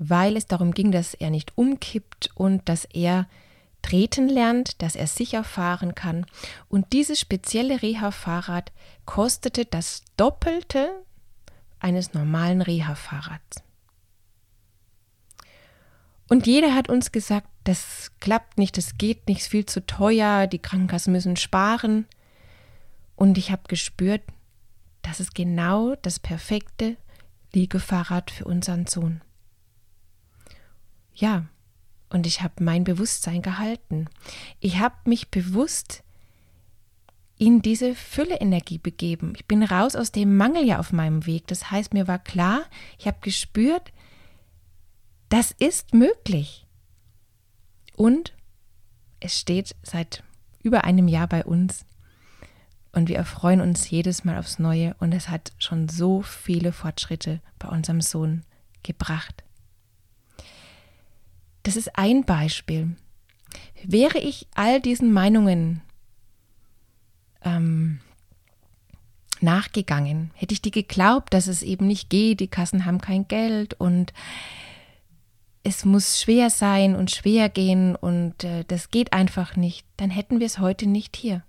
weil 0.00 0.36
es 0.36 0.46
darum 0.46 0.72
ging, 0.72 0.90
dass 0.90 1.12
er 1.12 1.30
nicht 1.30 1.52
umkippt 1.56 2.30
und 2.34 2.68
dass 2.70 2.86
er 2.86 3.28
treten 3.82 4.28
lernt, 4.28 4.80
dass 4.82 4.96
er 4.96 5.06
sicher 5.06 5.44
fahren 5.44 5.94
kann. 5.94 6.24
Und 6.68 6.92
dieses 6.94 7.20
spezielle 7.20 7.82
Reha-Fahrrad 7.82 8.72
kostete 9.04 9.66
das 9.66 10.02
Doppelte 10.16 10.90
eines 11.80 12.14
normalen 12.14 12.62
Reha-Fahrrads. 12.62 13.62
Und 16.28 16.46
jeder 16.46 16.74
hat 16.74 16.88
uns 16.88 17.12
gesagt, 17.12 17.48
das 17.64 18.12
klappt 18.20 18.56
nicht, 18.56 18.78
das 18.78 18.96
geht 18.96 19.28
nicht, 19.28 19.40
ist 19.42 19.48
viel 19.48 19.66
zu 19.66 19.84
teuer, 19.84 20.46
die 20.46 20.60
Krankenkassen 20.60 21.12
müssen 21.12 21.36
sparen. 21.36 22.06
Und 23.16 23.36
ich 23.36 23.50
habe 23.50 23.62
gespürt, 23.68 24.22
das 25.02 25.20
ist 25.20 25.34
genau 25.34 25.94
das 25.96 26.18
perfekte 26.18 26.96
Liegefahrrad 27.52 28.30
für 28.30 28.44
unseren 28.46 28.86
Sohn. 28.86 29.20
Ja, 31.20 31.44
und 32.08 32.26
ich 32.26 32.40
habe 32.40 32.64
mein 32.64 32.82
Bewusstsein 32.82 33.42
gehalten. 33.42 34.08
Ich 34.58 34.78
habe 34.78 34.96
mich 35.04 35.30
bewusst 35.30 36.02
in 37.36 37.60
diese 37.60 37.94
Fülle-Energie 37.94 38.78
begeben. 38.78 39.34
Ich 39.36 39.46
bin 39.46 39.62
raus 39.62 39.96
aus 39.96 40.12
dem 40.12 40.36
Mangel 40.36 40.64
ja 40.66 40.78
auf 40.78 40.92
meinem 40.92 41.26
Weg. 41.26 41.46
Das 41.46 41.70
heißt, 41.70 41.92
mir 41.92 42.08
war 42.08 42.18
klar, 42.18 42.62
ich 42.98 43.06
habe 43.06 43.18
gespürt, 43.20 43.92
das 45.28 45.52
ist 45.52 45.92
möglich. 45.92 46.66
Und 47.96 48.32
es 49.20 49.38
steht 49.38 49.76
seit 49.82 50.24
über 50.62 50.84
einem 50.84 51.06
Jahr 51.06 51.28
bei 51.28 51.44
uns. 51.44 51.84
Und 52.92 53.10
wir 53.10 53.16
erfreuen 53.16 53.60
uns 53.60 53.90
jedes 53.90 54.24
Mal 54.24 54.38
aufs 54.38 54.58
Neue. 54.58 54.96
Und 55.00 55.12
es 55.12 55.28
hat 55.28 55.52
schon 55.58 55.90
so 55.90 56.22
viele 56.22 56.72
Fortschritte 56.72 57.40
bei 57.58 57.68
unserem 57.68 58.00
Sohn 58.00 58.42
gebracht. 58.82 59.44
Das 61.62 61.76
ist 61.76 61.96
ein 61.96 62.24
Beispiel. 62.24 62.96
Wäre 63.82 64.18
ich 64.18 64.46
all 64.54 64.80
diesen 64.80 65.12
Meinungen 65.12 65.82
ähm, 67.42 68.00
nachgegangen, 69.40 70.30
hätte 70.34 70.52
ich 70.52 70.62
die 70.62 70.70
geglaubt, 70.70 71.32
dass 71.32 71.46
es 71.46 71.62
eben 71.62 71.86
nicht 71.86 72.10
geht, 72.10 72.40
die 72.40 72.48
Kassen 72.48 72.84
haben 72.84 73.00
kein 73.00 73.26
Geld 73.28 73.74
und 73.74 74.12
es 75.62 75.84
muss 75.84 76.20
schwer 76.20 76.50
sein 76.50 76.96
und 76.96 77.10
schwer 77.10 77.48
gehen 77.48 77.96
und 77.96 78.44
äh, 78.44 78.64
das 78.66 78.90
geht 78.90 79.12
einfach 79.12 79.56
nicht, 79.56 79.86
dann 79.96 80.10
hätten 80.10 80.40
wir 80.40 80.46
es 80.46 80.58
heute 80.58 80.86
nicht 80.86 81.16
hier. 81.16 81.42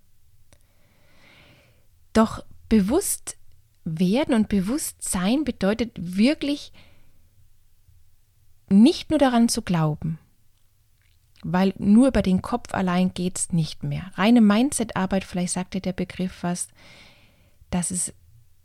Doch 2.13 2.43
bewusst 2.67 3.37
werden 3.83 4.35
und 4.35 4.49
bewusst 4.49 5.01
sein 5.01 5.43
bedeutet 5.43 5.91
wirklich 5.95 6.71
nicht 8.71 9.09
nur 9.09 9.19
daran 9.19 9.49
zu 9.49 9.61
glauben, 9.61 10.19
weil 11.43 11.73
nur 11.77 12.07
über 12.07 12.21
den 12.21 12.41
Kopf 12.41 12.73
allein 12.73 13.13
geht 13.13 13.37
es 13.37 13.53
nicht 13.53 13.83
mehr. 13.83 14.11
Reine 14.15 14.41
Mindset-Arbeit, 14.41 15.23
vielleicht 15.23 15.53
sagt 15.53 15.73
dir 15.73 15.81
der 15.81 15.93
Begriff 15.93 16.43
was, 16.43 16.67
das 17.69 17.91
ist 17.91 18.13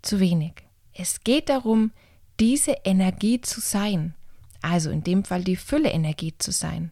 zu 0.03 0.21
wenig. 0.21 0.53
Es 0.93 1.21
geht 1.21 1.49
darum, 1.49 1.93
diese 2.39 2.73
Energie 2.85 3.41
zu 3.41 3.61
sein, 3.61 4.15
also 4.63 4.91
in 4.91 5.03
dem 5.03 5.25
Fall 5.25 5.45
die 5.45 5.57
Fülle 5.57 5.91
Energie 5.91 6.35
zu 6.39 6.53
sein, 6.53 6.91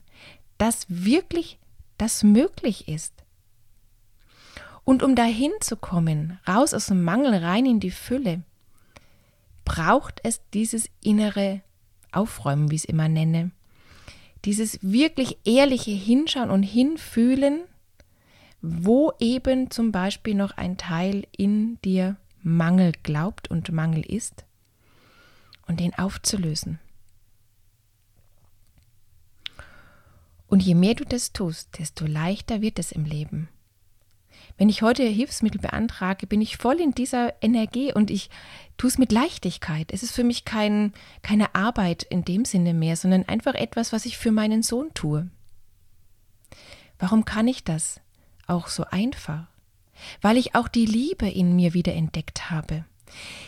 dass 0.59 0.87
wirklich 0.89 1.59
das 1.99 2.23
möglich 2.23 2.89
ist. 2.89 3.13
Und 4.85 5.03
um 5.03 5.15
dahin 5.15 5.53
zu 5.61 5.77
kommen, 5.77 6.39
raus 6.47 6.75
aus 6.75 6.87
dem 6.87 7.03
Mangel 7.03 7.35
rein 7.35 7.67
in 7.67 7.81
die 7.81 7.91
Fülle, 7.91 8.43
braucht 9.65 10.21
es 10.23 10.43
dieses 10.53 10.91
innere 11.03 11.63
Aufräumen, 12.15 12.71
wie 12.71 12.77
ich 12.77 12.83
es 12.83 12.89
immer 12.89 13.09
nenne. 13.09 13.51
Dieses 14.45 14.79
wirklich 14.83 15.39
ehrliche 15.45 15.91
Hinschauen 15.91 16.51
und 16.51 16.63
Hinfühlen, 16.63 17.63
wo 18.61 19.13
eben 19.19 19.71
zum 19.71 19.93
Beispiel 19.93 20.35
noch 20.35 20.57
ein 20.57 20.77
Teil 20.77 21.27
in 21.37 21.79
dir 21.83 22.17
Mangel 22.43 22.93
glaubt 23.03 23.51
und 23.51 23.73
Mangel 23.73 24.05
ist 24.05 24.45
und 25.67 25.81
den 25.81 25.95
aufzulösen. 25.95 26.79
Und 30.47 30.61
je 30.63 30.75
mehr 30.75 30.95
du 30.95 31.05
das 31.05 31.33
tust, 31.33 31.79
desto 31.79 32.07
leichter 32.07 32.61
wird 32.61 32.79
es 32.79 32.93
im 32.93 33.05
Leben. 33.05 33.49
Wenn 34.57 34.69
ich 34.69 34.83
heute 34.83 35.03
Hilfsmittel 35.03 35.61
beantrage, 35.61 36.27
bin 36.27 36.41
ich 36.41 36.57
voll 36.57 36.81
in 36.81 36.93
dieser 36.93 37.35
Energie 37.43 37.93
und 37.93 38.11
ich 38.11 38.31
tue 38.77 38.89
es 38.89 38.99
mit 38.99 39.11
Leichtigkeit. 39.11 39.93
Es 39.93 40.03
ist 40.03 40.13
für 40.13 40.23
mich 40.23 40.45
kein, 40.45 40.93
keine 41.23 41.55
Arbeit 41.55 42.05
in 42.05 42.25
dem 42.25 42.45
Sinne 42.45 42.73
mehr, 42.73 42.97
sondern 42.97 43.25
einfach 43.25 43.55
etwas, 43.55 43.93
was 43.93 44.07
ich 44.07 44.17
für 44.17 44.31
meinen 44.31 44.63
Sohn 44.63 44.95
tue. 44.95 45.29
Warum 46.99 47.25
kann 47.25 47.49
ich 47.49 47.65
das 47.65 48.01
auch 48.47 48.69
so 48.69 48.85
einfach? 48.85 49.47
Weil 50.21 50.37
ich 50.37 50.55
auch 50.55 50.69
die 50.69 50.87
Liebe 50.87 51.29
in 51.29 51.57
mir 51.57 51.75
wieder 51.75 51.95
entdeckt 51.95 52.51
habe. 52.51 52.85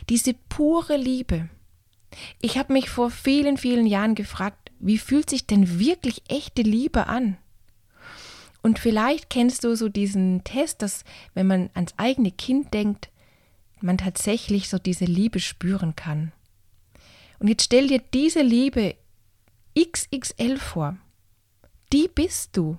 Diese 0.08 0.34
pure 0.34 0.96
Liebe. 0.96 1.48
Ich 2.40 2.58
habe 2.58 2.72
mich 2.72 2.88
vor 2.88 3.10
vielen, 3.10 3.56
vielen 3.56 3.86
Jahren 3.86 4.14
gefragt, 4.14 4.72
wie 4.78 4.98
fühlt 4.98 5.30
sich 5.30 5.46
denn 5.46 5.78
wirklich 5.78 6.22
echte 6.28 6.62
Liebe 6.62 7.06
an? 7.06 7.36
Und 8.66 8.80
vielleicht 8.80 9.30
kennst 9.30 9.62
du 9.62 9.76
so 9.76 9.88
diesen 9.88 10.42
Test, 10.42 10.82
dass 10.82 11.04
wenn 11.34 11.46
man 11.46 11.70
ans 11.74 11.94
eigene 11.98 12.32
Kind 12.32 12.74
denkt, 12.74 13.10
man 13.80 13.96
tatsächlich 13.96 14.68
so 14.68 14.80
diese 14.80 15.04
Liebe 15.04 15.38
spüren 15.38 15.94
kann. 15.94 16.32
Und 17.38 17.46
jetzt 17.46 17.62
stell 17.62 17.86
dir 17.86 18.00
diese 18.12 18.42
Liebe 18.42 18.96
XXL 19.78 20.58
vor. 20.58 20.96
Die 21.92 22.10
bist 22.12 22.56
du. 22.56 22.76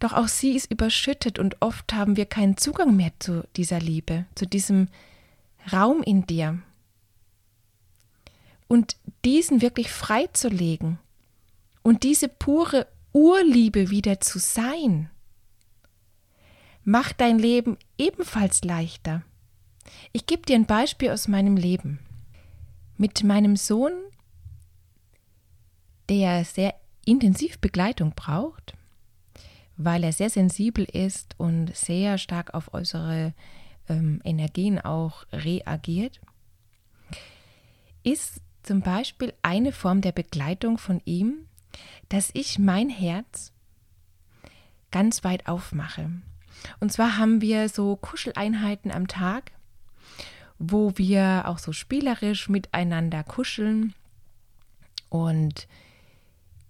Doch 0.00 0.12
auch 0.12 0.26
sie 0.26 0.56
ist 0.56 0.68
überschüttet 0.68 1.38
und 1.38 1.62
oft 1.62 1.92
haben 1.92 2.16
wir 2.16 2.26
keinen 2.26 2.56
Zugang 2.56 2.96
mehr 2.96 3.12
zu 3.20 3.46
dieser 3.54 3.78
Liebe, 3.78 4.26
zu 4.34 4.48
diesem 4.48 4.88
Raum 5.72 6.02
in 6.02 6.26
dir. 6.26 6.60
Und 8.66 8.96
diesen 9.24 9.62
wirklich 9.62 9.92
freizulegen 9.92 10.98
und 11.82 12.02
diese 12.02 12.28
pure 12.28 12.86
Urliebe 13.12 13.90
wieder 13.90 14.20
zu 14.20 14.38
sein, 14.38 15.10
macht 16.84 17.20
dein 17.20 17.38
Leben 17.38 17.76
ebenfalls 17.98 18.64
leichter. 18.64 19.22
Ich 20.12 20.26
gebe 20.26 20.42
dir 20.42 20.56
ein 20.56 20.66
Beispiel 20.66 21.10
aus 21.10 21.28
meinem 21.28 21.56
Leben. 21.56 21.98
Mit 22.96 23.24
meinem 23.24 23.56
Sohn, 23.56 23.92
der 26.08 26.44
sehr 26.44 26.74
intensiv 27.06 27.58
Begleitung 27.58 28.12
braucht, 28.14 28.74
weil 29.76 30.04
er 30.04 30.12
sehr 30.12 30.30
sensibel 30.30 30.84
ist 30.84 31.34
und 31.38 31.74
sehr 31.74 32.18
stark 32.18 32.52
auf 32.52 32.74
äußere 32.74 33.32
ähm, 33.88 34.20
Energien 34.24 34.78
auch 34.78 35.24
reagiert, 35.32 36.20
ist 38.02 38.40
zum 38.62 38.82
Beispiel 38.82 39.32
eine 39.42 39.72
Form 39.72 40.02
der 40.02 40.12
Begleitung 40.12 40.76
von 40.76 41.00
ihm, 41.04 41.46
dass 42.08 42.30
ich 42.34 42.58
mein 42.58 42.88
Herz 42.88 43.52
ganz 44.90 45.24
weit 45.24 45.46
aufmache. 45.46 46.10
Und 46.80 46.92
zwar 46.92 47.16
haben 47.16 47.40
wir 47.40 47.68
so 47.68 47.96
Kuscheleinheiten 47.96 48.90
am 48.90 49.08
Tag, 49.08 49.52
wo 50.58 50.96
wir 50.96 51.44
auch 51.46 51.58
so 51.58 51.72
spielerisch 51.72 52.48
miteinander 52.48 53.24
kuscheln. 53.24 53.94
Und 55.08 55.66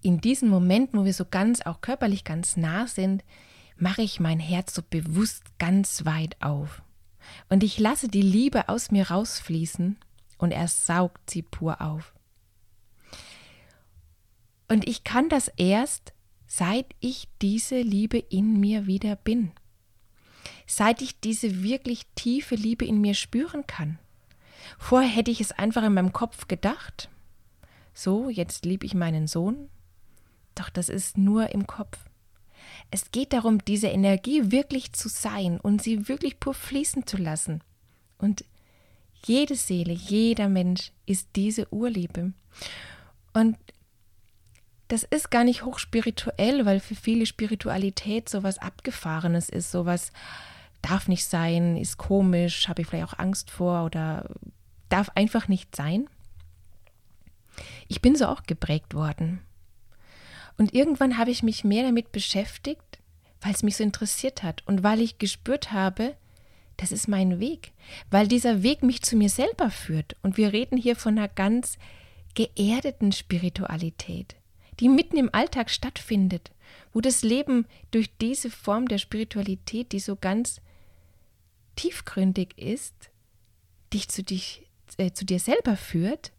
in 0.01 0.21
diesen 0.21 0.49
Momenten, 0.49 0.99
wo 0.99 1.05
wir 1.05 1.13
so 1.13 1.25
ganz, 1.25 1.61
auch 1.61 1.81
körperlich 1.81 2.23
ganz 2.23 2.57
nah 2.57 2.87
sind, 2.87 3.23
mache 3.77 4.01
ich 4.01 4.19
mein 4.19 4.39
Herz 4.39 4.73
so 4.73 4.81
bewusst 4.87 5.43
ganz 5.59 6.05
weit 6.05 6.41
auf. 6.41 6.81
Und 7.49 7.63
ich 7.63 7.79
lasse 7.79 8.07
die 8.07 8.21
Liebe 8.21 8.69
aus 8.69 8.91
mir 8.91 9.09
rausfließen 9.09 9.97
und 10.37 10.51
er 10.51 10.67
saugt 10.67 11.29
sie 11.29 11.41
pur 11.41 11.81
auf. 11.81 12.13
Und 14.71 14.87
ich 14.87 15.03
kann 15.03 15.27
das 15.27 15.49
erst, 15.57 16.13
seit 16.47 16.85
ich 17.01 17.27
diese 17.41 17.81
Liebe 17.81 18.17
in 18.17 18.59
mir 18.59 18.87
wieder 18.87 19.17
bin. 19.17 19.51
Seit 20.65 21.01
ich 21.01 21.19
diese 21.19 21.61
wirklich 21.61 22.05
tiefe 22.15 22.55
Liebe 22.55 22.85
in 22.85 23.01
mir 23.01 23.13
spüren 23.13 23.67
kann. 23.67 23.99
Vorher 24.79 25.09
hätte 25.09 25.31
ich 25.31 25.41
es 25.41 25.51
einfach 25.51 25.83
in 25.83 25.93
meinem 25.93 26.13
Kopf 26.13 26.47
gedacht. 26.47 27.09
So, 27.93 28.29
jetzt 28.29 28.63
liebe 28.65 28.85
ich 28.85 28.93
meinen 28.93 29.27
Sohn. 29.27 29.67
Doch 30.55 30.69
das 30.69 30.87
ist 30.87 31.17
nur 31.17 31.49
im 31.49 31.67
Kopf. 31.67 31.97
Es 32.91 33.11
geht 33.11 33.33
darum, 33.33 33.65
diese 33.65 33.87
Energie 33.87 34.51
wirklich 34.51 34.93
zu 34.93 35.09
sein 35.09 35.59
und 35.59 35.81
sie 35.81 36.07
wirklich 36.07 36.39
pur 36.39 36.53
fließen 36.53 37.05
zu 37.05 37.17
lassen. 37.17 37.61
Und 38.17 38.45
Jede 39.25 39.55
Seele, 39.55 39.93
jeder 39.93 40.49
Mensch 40.49 40.91
ist 41.05 41.27
diese 41.35 41.71
Urliebe. 41.71 42.33
Und 43.33 43.57
das 44.91 45.03
ist 45.03 45.31
gar 45.31 45.45
nicht 45.45 45.63
hochspirituell, 45.63 46.65
weil 46.65 46.81
für 46.81 46.95
viele 46.95 47.25
Spiritualität 47.25 48.27
sowas 48.27 48.57
Abgefahrenes 48.57 49.47
ist, 49.47 49.71
sowas 49.71 50.11
darf 50.81 51.07
nicht 51.07 51.25
sein, 51.25 51.77
ist 51.77 51.97
komisch, 51.97 52.67
habe 52.67 52.81
ich 52.81 52.87
vielleicht 52.87 53.07
auch 53.07 53.19
Angst 53.19 53.51
vor 53.51 53.85
oder 53.85 54.29
darf 54.89 55.09
einfach 55.15 55.47
nicht 55.47 55.77
sein. 55.77 56.09
Ich 57.87 58.01
bin 58.01 58.17
so 58.17 58.25
auch 58.25 58.43
geprägt 58.43 58.93
worden. 58.93 59.39
Und 60.57 60.73
irgendwann 60.73 61.17
habe 61.17 61.31
ich 61.31 61.41
mich 61.41 61.63
mehr 61.63 61.83
damit 61.83 62.11
beschäftigt, 62.11 62.99
weil 63.39 63.53
es 63.53 63.63
mich 63.63 63.77
so 63.77 63.85
interessiert 63.85 64.43
hat 64.43 64.61
und 64.67 64.83
weil 64.83 64.99
ich 64.99 65.19
gespürt 65.19 65.71
habe, 65.71 66.17
das 66.75 66.91
ist 66.91 67.07
mein 67.07 67.39
Weg, 67.39 67.71
weil 68.09 68.27
dieser 68.27 68.61
Weg 68.61 68.83
mich 68.83 69.01
zu 69.03 69.15
mir 69.15 69.29
selber 69.29 69.69
führt. 69.69 70.17
Und 70.21 70.35
wir 70.35 70.51
reden 70.51 70.75
hier 70.75 70.97
von 70.97 71.17
einer 71.17 71.29
ganz 71.29 71.77
geerdeten 72.33 73.13
Spiritualität, 73.13 74.35
die 74.79 74.89
mitten 74.89 75.17
im 75.17 75.33
Alltag 75.33 75.69
stattfindet, 75.69 76.51
wo 76.93 77.01
das 77.01 77.23
Leben 77.23 77.65
durch 77.91 78.15
diese 78.17 78.49
Form 78.49 78.87
der 78.87 78.97
Spiritualität, 78.97 79.91
die 79.91 79.99
so 79.99 80.15
ganz 80.15 80.61
tiefgründig 81.75 82.57
ist, 82.57 83.11
dich 83.93 84.07
zu, 84.09 84.23
dich, 84.23 84.69
äh, 84.97 85.11
zu 85.11 85.25
dir 85.25 85.39
selber 85.39 85.77
führt 85.77 86.31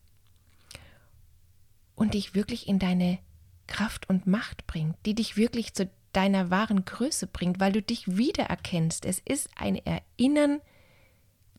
und 1.95 2.15
dich 2.15 2.35
wirklich 2.35 2.69
in 2.69 2.79
deine 2.79 3.19
Kraft 3.67 4.09
und 4.09 4.27
Macht 4.27 4.67
bringt, 4.67 4.97
die 5.07 5.15
dich 5.15 5.37
wirklich 5.37 5.75
zu 5.75 5.91
deiner 6.13 6.51
wahren 6.51 6.85
Größe 6.85 7.27
bringt, 7.27 7.59
weil 7.61 7.73
du 7.73 7.83
dich 7.83 8.17
wiedererkennst. 8.17 9.07
Es 9.07 9.19
ist 9.19 9.49
ein 9.57 9.77
Erinnern 9.77 10.61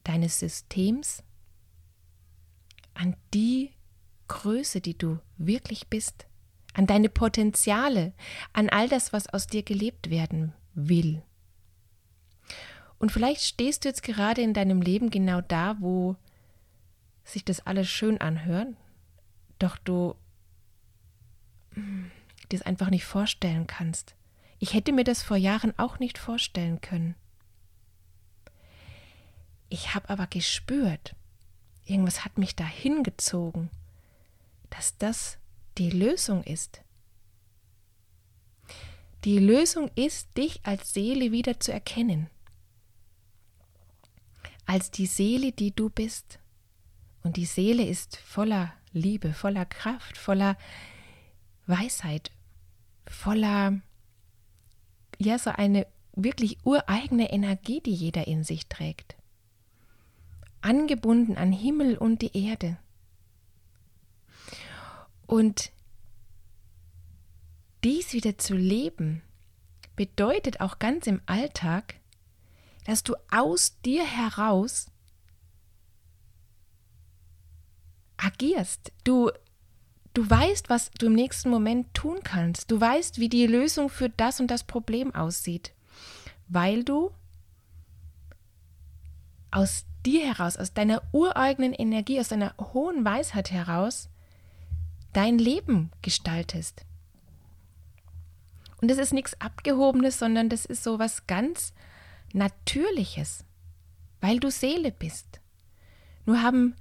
deines 0.04 0.40
Systems 0.40 1.24
an 2.94 3.16
die 3.34 3.72
Größe, 4.28 4.82
die 4.82 4.98
du 4.98 5.20
wirklich 5.38 5.88
bist, 5.88 6.28
an 6.74 6.88
deine 6.88 7.10
Potenziale, 7.10 8.14
an 8.52 8.70
all 8.70 8.90
das, 8.90 9.14
was 9.14 9.28
aus 9.28 9.48
dir 9.48 9.64
gelebt 9.64 10.10
werden 10.10 10.54
will. 10.74 11.22
Und 13.00 13.12
vielleicht 13.12 13.42
stehst 13.42 13.84
du 13.84 13.90
jetzt 13.90 14.04
gerade 14.04 14.42
in 14.42 14.54
deinem 14.54 14.82
Leben 14.82 15.10
genau 15.10 15.42
da, 15.42 15.76
wo 15.80 16.16
sich 17.24 17.46
das 17.46 17.66
alles 17.66 17.90
schön 17.90 18.20
anhört, 18.20 18.70
doch 19.60 19.78
du 19.78 20.16
hm, 21.74 22.12
dir 22.52 22.58
es 22.58 22.66
einfach 22.66 22.90
nicht 22.90 23.06
vorstellen 23.06 23.68
kannst. 23.68 24.16
Ich 24.60 24.74
hätte 24.74 24.94
mir 24.94 25.04
das 25.04 25.24
vor 25.24 25.38
Jahren 25.38 25.78
auch 25.78 26.00
nicht 26.00 26.18
vorstellen 26.18 26.80
können. 26.82 27.16
Ich 29.70 29.96
habe 29.96 30.10
aber 30.10 30.28
gespürt, 30.28 31.16
irgendwas 31.86 32.24
hat 32.24 32.38
mich 32.38 32.56
dahin 32.56 33.04
gezogen, 33.04 33.70
dass 34.70 34.98
das 34.98 35.40
die 35.78 35.90
Lösung 35.90 36.44
ist. 36.44 36.82
Die 39.24 39.40
Lösung 39.40 39.90
ist, 39.96 40.36
dich 40.38 40.60
als 40.64 40.94
Seele 40.94 41.32
wieder 41.32 41.60
zu 41.60 41.72
erkennen. 41.72 42.30
Als 44.66 44.92
die 44.92 45.06
Seele, 45.06 45.52
die 45.52 45.72
du 45.72 45.90
bist. 45.90 46.40
Und 47.24 47.38
die 47.38 47.46
Seele 47.46 47.86
ist 47.86 48.18
voller 48.18 48.74
Liebe, 48.92 49.34
voller 49.34 49.66
Kraft, 49.66 50.18
voller 50.18 50.58
Weisheit, 51.66 52.32
voller 53.08 53.82
ja 55.20 55.40
so 55.40 55.52
eine 55.52 55.88
wirklich 56.16 56.58
ureigene 56.66 57.32
Energie, 57.32 57.82
die 57.82 57.94
jeder 57.94 58.28
in 58.28 58.44
sich 58.44 58.68
trägt. 58.68 59.16
Angebunden 60.62 61.38
an 61.38 61.52
Himmel 61.52 61.98
und 61.98 62.22
die 62.22 62.38
Erde. 62.46 62.78
Und 65.34 65.72
dies 67.84 68.14
wieder 68.14 68.38
zu 68.38 68.54
leben, 68.54 69.24
bedeutet 69.96 70.62
auch 70.62 70.78
ganz 70.78 71.08
im 71.08 71.24
Alltag, 71.26 71.96
dass 72.86 73.02
du 73.02 73.16
aus 73.32 73.80
dir 73.82 74.06
heraus 74.06 74.92
agierst. 78.16 78.92
Du 79.04 79.32
Du 80.14 80.30
weißt, 80.30 80.70
was 80.70 80.92
du 80.92 81.08
im 81.08 81.14
nächsten 81.14 81.50
Moment 81.50 81.92
tun 81.96 82.20
kannst. 82.24 82.70
Du 82.70 82.80
weißt, 82.80 83.18
wie 83.18 83.30
die 83.30 83.48
Lösung 83.48 83.90
für 83.90 84.10
das 84.10 84.40
und 84.40 84.52
das 84.52 84.64
Problem 84.64 85.16
aussieht, 85.16 85.74
weil 86.48 86.84
du 86.84 87.10
aus 89.50 89.86
dir 90.06 90.28
heraus, 90.28 90.58
aus 90.58 90.76
deiner 90.76 91.02
ureigenen 91.12 91.74
Energie, 91.74 92.20
aus 92.20 92.28
deiner 92.28 92.54
hohen 92.60 93.04
Weisheit 93.04 93.50
heraus 93.50 94.10
dein 95.14 95.38
Leben 95.38 95.92
gestaltest. 96.02 96.86
Und 98.82 98.90
das 98.90 98.98
ist 98.98 99.14
nichts 99.14 99.40
Abgehobenes, 99.40 100.20
sondern 100.20 100.50
das 100.50 100.66
ist 100.66 100.84
so 100.84 101.00
was 101.00 101.26
ganz 101.28 101.74
Natürliches, 102.34 103.46
weil 104.20 104.40
du 104.40 104.50
Seele 104.50 104.92
bist. 104.92 105.40
Nur 106.26 106.42
haben 106.42 106.76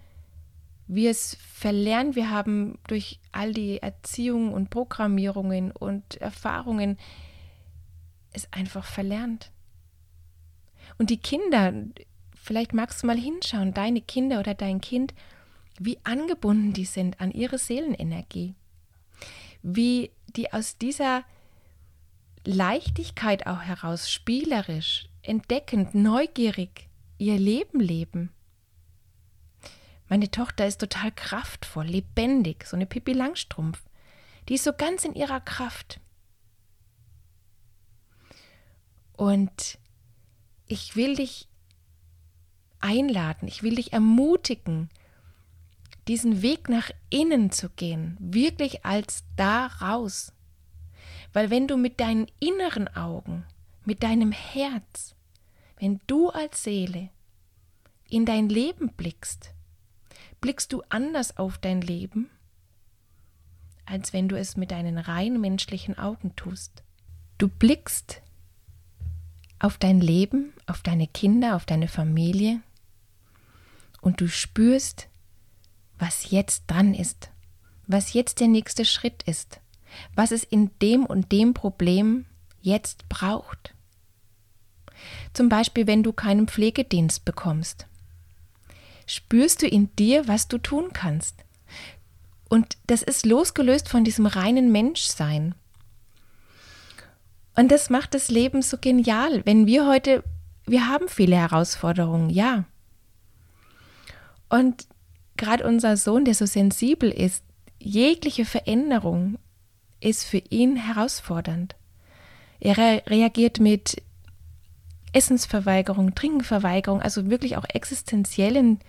wir 0.86 1.10
es 1.10 1.36
verlernen. 1.40 2.16
Wir 2.16 2.30
haben 2.30 2.78
durch 2.88 3.20
all 3.30 3.52
die 3.52 3.78
Erziehung 3.80 4.52
und 4.52 4.70
Programmierungen 4.70 5.70
und 5.70 6.16
Erfahrungen 6.16 6.98
es 8.32 8.52
einfach 8.52 8.84
verlernt. 8.84 9.52
Und 10.98 11.10
die 11.10 11.18
Kinder, 11.18 11.72
vielleicht 12.34 12.74
magst 12.74 13.02
du 13.02 13.06
mal 13.06 13.16
hinschauen, 13.16 13.74
deine 13.74 14.00
Kinder 14.00 14.40
oder 14.40 14.54
dein 14.54 14.80
Kind, 14.80 15.14
wie 15.78 15.98
angebunden 16.04 16.72
die 16.72 16.84
sind 16.84 17.20
an 17.20 17.32
ihre 17.32 17.58
Seelenenergie. 17.58 18.54
Wie 19.62 20.10
die 20.36 20.52
aus 20.52 20.78
dieser 20.78 21.24
Leichtigkeit 22.44 23.46
auch 23.46 23.60
heraus, 23.60 24.10
spielerisch, 24.10 25.08
entdeckend, 25.22 25.94
neugierig 25.94 26.88
ihr 27.18 27.38
Leben 27.38 27.80
leben. 27.80 28.30
Meine 30.08 30.30
Tochter 30.30 30.66
ist 30.66 30.78
total 30.78 31.12
kraftvoll, 31.12 31.86
lebendig, 31.86 32.66
so 32.66 32.76
eine 32.76 32.86
Pippi 32.86 33.12
Langstrumpf. 33.12 33.82
Die 34.48 34.54
ist 34.54 34.64
so 34.64 34.72
ganz 34.72 35.04
in 35.04 35.14
ihrer 35.14 35.40
Kraft. 35.40 36.00
Und 39.16 39.78
ich 40.66 40.96
will 40.96 41.14
dich 41.14 41.48
einladen, 42.80 43.46
ich 43.46 43.62
will 43.62 43.76
dich 43.76 43.92
ermutigen, 43.92 44.90
diesen 46.08 46.42
Weg 46.42 46.68
nach 46.68 46.90
innen 47.10 47.50
zu 47.50 47.70
gehen, 47.70 48.16
wirklich 48.20 48.84
als 48.84 49.24
da 49.36 49.66
raus. 49.66 50.32
Weil 51.32 51.50
wenn 51.50 51.68
du 51.68 51.76
mit 51.76 52.00
deinen 52.00 52.26
inneren 52.40 52.88
Augen, 52.88 53.44
mit 53.84 54.02
deinem 54.02 54.32
Herz, 54.32 55.14
wenn 55.78 56.00
du 56.06 56.30
als 56.30 56.62
Seele 56.62 57.10
in 58.08 58.26
dein 58.26 58.48
Leben 58.48 58.92
blickst, 58.92 59.54
blickst 60.40 60.72
du 60.72 60.82
anders 60.88 61.36
auf 61.38 61.58
dein 61.58 61.80
Leben, 61.80 62.28
als 63.86 64.12
wenn 64.12 64.28
du 64.28 64.38
es 64.38 64.56
mit 64.56 64.70
deinen 64.70 64.98
rein 64.98 65.40
menschlichen 65.40 65.98
Augen 65.98 66.36
tust. 66.36 66.82
Du 67.38 67.48
blickst 67.48 68.22
auf 69.58 69.78
dein 69.78 70.00
Leben, 70.00 70.52
auf 70.66 70.82
deine 70.82 71.06
Kinder, 71.06 71.56
auf 71.56 71.64
deine 71.64 71.88
Familie 71.88 72.60
und 74.00 74.20
du 74.20 74.28
spürst, 74.28 75.08
was 76.02 76.30
jetzt 76.30 76.64
dran 76.66 76.94
ist, 76.94 77.30
was 77.86 78.12
jetzt 78.12 78.40
der 78.40 78.48
nächste 78.48 78.84
Schritt 78.84 79.22
ist, 79.22 79.60
was 80.16 80.32
es 80.32 80.42
in 80.42 80.70
dem 80.82 81.06
und 81.06 81.30
dem 81.30 81.54
Problem 81.54 82.26
jetzt 82.60 83.08
braucht. 83.08 83.74
Zum 85.32 85.48
Beispiel, 85.48 85.86
wenn 85.86 86.02
du 86.02 86.12
keinen 86.12 86.48
Pflegedienst 86.48 87.24
bekommst 87.24 87.86
spürst 89.06 89.62
du 89.62 89.66
in 89.66 89.94
dir, 89.96 90.26
was 90.28 90.48
du 90.48 90.58
tun 90.58 90.92
kannst. 90.92 91.44
Und 92.48 92.76
das 92.86 93.02
ist 93.02 93.26
losgelöst 93.26 93.88
von 93.88 94.04
diesem 94.04 94.26
reinen 94.26 94.72
Menschsein. 94.72 95.54
Und 97.54 97.70
das 97.70 97.90
macht 97.90 98.14
das 98.14 98.28
Leben 98.28 98.62
so 98.62 98.78
genial. 98.78 99.44
Wenn 99.44 99.66
wir 99.66 99.86
heute, 99.86 100.24
wir 100.66 100.88
haben 100.88 101.08
viele 101.08 101.36
Herausforderungen, 101.36 102.30
ja. 102.30 102.64
Und 104.48 104.86
gerade 105.36 105.66
unser 105.66 105.96
Sohn, 105.96 106.24
der 106.24 106.34
so 106.34 106.46
sensibel 106.46 107.10
ist, 107.10 107.44
jegliche 107.78 108.44
Veränderung 108.44 109.38
ist 110.00 110.24
für 110.24 110.42
ihn 110.50 110.76
herausfordernd. 110.76 111.76
Er 112.60 112.76
reagiert 112.76 113.60
mit 113.60 114.02
Essensverweigerung, 115.12 116.14
Trinkverweigerung, 116.14 117.02
also 117.02 117.28
wirklich 117.28 117.56
auch 117.56 117.64
existenziellen 117.68 118.80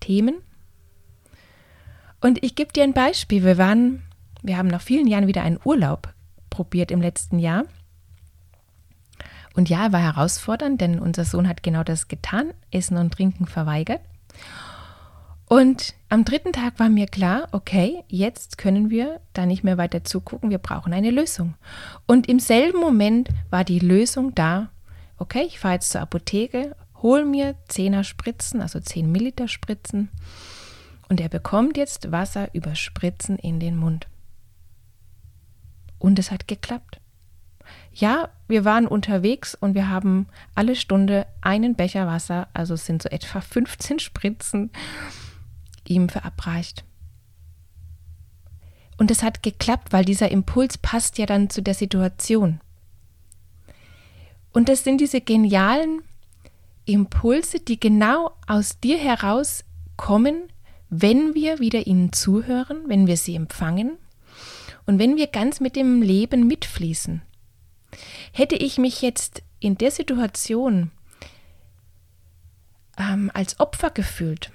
Themen. 0.00 0.36
Und 2.20 2.42
ich 2.44 2.54
gebe 2.54 2.72
dir 2.72 2.84
ein 2.84 2.92
Beispiel. 2.92 3.42
Wir 3.42 3.58
waren, 3.58 4.02
wir 4.42 4.56
haben 4.56 4.68
nach 4.68 4.82
vielen 4.82 5.06
Jahren 5.06 5.26
wieder 5.26 5.42
einen 5.42 5.58
Urlaub 5.64 6.12
probiert 6.50 6.90
im 6.90 7.00
letzten 7.00 7.38
Jahr. 7.38 7.64
Und 9.54 9.68
ja, 9.68 9.92
war 9.92 10.00
herausfordernd, 10.00 10.80
denn 10.80 11.00
unser 11.00 11.24
Sohn 11.24 11.48
hat 11.48 11.62
genau 11.62 11.82
das 11.82 12.08
getan, 12.08 12.52
Essen 12.70 12.96
und 12.96 13.12
Trinken 13.12 13.46
verweigert. 13.46 14.00
Und 15.52 15.94
am 16.08 16.24
dritten 16.24 16.52
Tag 16.52 16.78
war 16.78 16.88
mir 16.88 17.08
klar, 17.08 17.48
okay, 17.50 18.04
jetzt 18.06 18.56
können 18.56 18.88
wir 18.88 19.20
da 19.32 19.46
nicht 19.46 19.64
mehr 19.64 19.78
weiter 19.78 20.04
zugucken, 20.04 20.48
wir 20.48 20.58
brauchen 20.58 20.92
eine 20.92 21.10
Lösung. 21.10 21.54
Und 22.06 22.28
im 22.28 22.38
selben 22.38 22.78
Moment 22.78 23.30
war 23.50 23.64
die 23.64 23.80
Lösung 23.80 24.32
da. 24.36 24.70
Okay, 25.16 25.42
ich 25.48 25.58
fahre 25.58 25.74
jetzt 25.74 25.90
zur 25.90 26.02
Apotheke, 26.02 26.76
hol 27.02 27.24
mir 27.24 27.56
10er 27.68 28.04
Spritzen, 28.04 28.60
also 28.60 28.78
10 28.78 29.10
Milliliter 29.10 29.48
Spritzen. 29.48 30.08
Und 31.08 31.20
er 31.20 31.28
bekommt 31.28 31.76
jetzt 31.76 32.12
Wasser 32.12 32.54
über 32.54 32.76
Spritzen 32.76 33.36
in 33.36 33.58
den 33.58 33.76
Mund. 33.76 34.06
Und 35.98 36.20
es 36.20 36.30
hat 36.30 36.46
geklappt. 36.46 37.00
Ja, 37.92 38.28
wir 38.46 38.64
waren 38.64 38.86
unterwegs 38.86 39.56
und 39.56 39.74
wir 39.74 39.88
haben 39.88 40.28
alle 40.54 40.76
Stunde 40.76 41.26
einen 41.40 41.74
Becher 41.74 42.06
Wasser, 42.06 42.46
also 42.54 42.76
sind 42.76 43.02
so 43.02 43.08
etwa 43.08 43.40
15 43.40 43.98
Spritzen 43.98 44.70
ihm 45.86 46.08
verabreicht. 46.08 46.84
Und 48.96 49.10
es 49.10 49.22
hat 49.22 49.42
geklappt, 49.42 49.92
weil 49.92 50.04
dieser 50.04 50.30
Impuls 50.30 50.76
passt 50.76 51.18
ja 51.18 51.26
dann 51.26 51.48
zu 51.48 51.62
der 51.62 51.74
Situation. 51.74 52.60
Und 54.52 54.68
es 54.68 54.84
sind 54.84 55.00
diese 55.00 55.20
genialen 55.20 56.02
Impulse, 56.84 57.60
die 57.60 57.78
genau 57.78 58.32
aus 58.46 58.80
dir 58.80 58.98
heraus 58.98 59.64
kommen, 59.96 60.48
wenn 60.88 61.34
wir 61.34 61.60
wieder 61.60 61.86
ihnen 61.86 62.12
zuhören, 62.12 62.88
wenn 62.88 63.06
wir 63.06 63.16
sie 63.16 63.36
empfangen 63.36 63.96
und 64.86 64.98
wenn 64.98 65.16
wir 65.16 65.28
ganz 65.28 65.60
mit 65.60 65.76
dem 65.76 66.02
Leben 66.02 66.46
mitfließen. 66.46 67.22
Hätte 68.32 68.56
ich 68.56 68.76
mich 68.78 69.02
jetzt 69.02 69.42
in 69.60 69.78
der 69.78 69.90
Situation 69.90 70.90
ähm, 72.98 73.30
als 73.34 73.60
Opfer 73.60 73.90
gefühlt, 73.90 74.50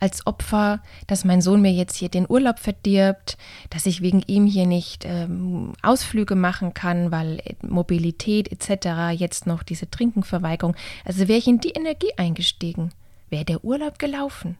als 0.00 0.26
Opfer, 0.26 0.80
dass 1.06 1.24
mein 1.24 1.40
Sohn 1.40 1.60
mir 1.60 1.72
jetzt 1.72 1.96
hier 1.96 2.08
den 2.08 2.26
Urlaub 2.28 2.58
verdirbt, 2.58 3.36
dass 3.70 3.86
ich 3.86 4.02
wegen 4.02 4.22
ihm 4.26 4.46
hier 4.46 4.66
nicht 4.66 5.04
ähm, 5.04 5.72
Ausflüge 5.82 6.34
machen 6.34 6.74
kann, 6.74 7.10
weil 7.10 7.42
Mobilität 7.62 8.50
etc. 8.52 9.18
jetzt 9.18 9.46
noch 9.46 9.62
diese 9.62 9.90
Trinkenverweigerung. 9.90 10.76
Also 11.04 11.28
wäre 11.28 11.38
ich 11.38 11.48
in 11.48 11.60
die 11.60 11.70
Energie 11.70 12.12
eingestiegen, 12.16 12.90
wäre 13.30 13.44
der 13.44 13.64
Urlaub 13.64 13.98
gelaufen. 13.98 14.56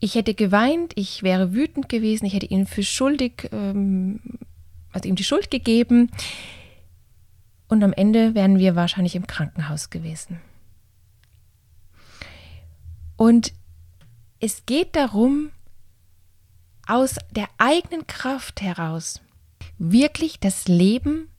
Ich 0.00 0.16
hätte 0.16 0.34
geweint, 0.34 0.92
ich 0.96 1.22
wäre 1.22 1.52
wütend 1.54 1.88
gewesen, 1.88 2.26
ich 2.26 2.34
hätte 2.34 2.46
ihn 2.46 2.66
für 2.66 2.82
schuldig, 2.82 3.48
ähm, 3.52 4.20
also 4.92 5.08
ihm 5.08 5.14
die 5.14 5.24
Schuld 5.24 5.50
gegeben. 5.50 6.10
Und 7.68 7.82
am 7.84 7.92
Ende 7.92 8.34
wären 8.34 8.58
wir 8.58 8.76
wahrscheinlich 8.76 9.14
im 9.14 9.26
Krankenhaus 9.26 9.90
gewesen. 9.90 10.40
Und 13.16 13.52
es 14.42 14.66
geht 14.66 14.96
darum, 14.96 15.52
aus 16.86 17.14
der 17.30 17.48
eigenen 17.58 18.08
Kraft 18.08 18.60
heraus 18.60 19.20
wirklich 19.78 20.40
das 20.40 20.66
Leben 20.66 21.30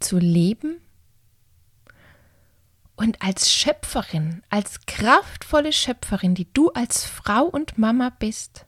zu 0.00 0.18
leben 0.18 0.80
und 2.96 3.22
als 3.22 3.52
Schöpferin, 3.52 4.42
als 4.50 4.86
kraftvolle 4.86 5.72
Schöpferin, 5.72 6.34
die 6.34 6.52
du 6.52 6.70
als 6.70 7.04
Frau 7.04 7.44
und 7.44 7.78
Mama 7.78 8.10
bist, 8.10 8.66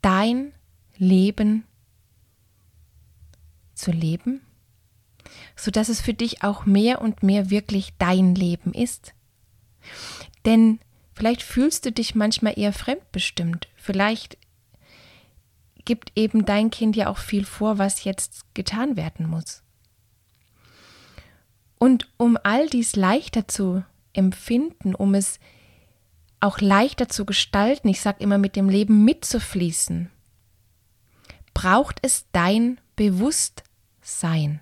dein 0.00 0.54
Leben 0.96 1.64
zu 3.74 3.90
leben, 3.90 4.40
sodass 5.54 5.90
es 5.90 6.00
für 6.00 6.14
dich 6.14 6.42
auch 6.42 6.64
mehr 6.64 7.02
und 7.02 7.22
mehr 7.22 7.50
wirklich 7.50 7.92
dein 7.98 8.34
Leben 8.34 8.72
ist. 8.72 9.12
Denn 10.46 10.80
Vielleicht 11.14 11.42
fühlst 11.42 11.84
du 11.86 11.92
dich 11.92 12.14
manchmal 12.14 12.58
eher 12.58 12.72
fremdbestimmt. 12.72 13.68
Vielleicht 13.76 14.38
gibt 15.84 16.12
eben 16.16 16.44
dein 16.44 16.70
Kind 16.70 16.96
ja 16.96 17.08
auch 17.08 17.18
viel 17.18 17.44
vor, 17.44 17.78
was 17.78 18.04
jetzt 18.04 18.54
getan 18.54 18.96
werden 18.96 19.28
muss. 19.28 19.62
Und 21.78 22.08
um 22.16 22.38
all 22.42 22.68
dies 22.68 22.94
leichter 22.94 23.48
zu 23.48 23.84
empfinden, 24.12 24.94
um 24.94 25.14
es 25.14 25.40
auch 26.38 26.60
leichter 26.60 27.08
zu 27.08 27.24
gestalten, 27.24 27.88
ich 27.88 28.00
sage 28.00 28.22
immer 28.22 28.38
mit 28.38 28.56
dem 28.56 28.68
Leben 28.68 29.04
mitzufließen, 29.04 30.10
braucht 31.54 31.98
es 32.02 32.26
dein 32.32 32.80
Bewusstsein. 32.96 34.60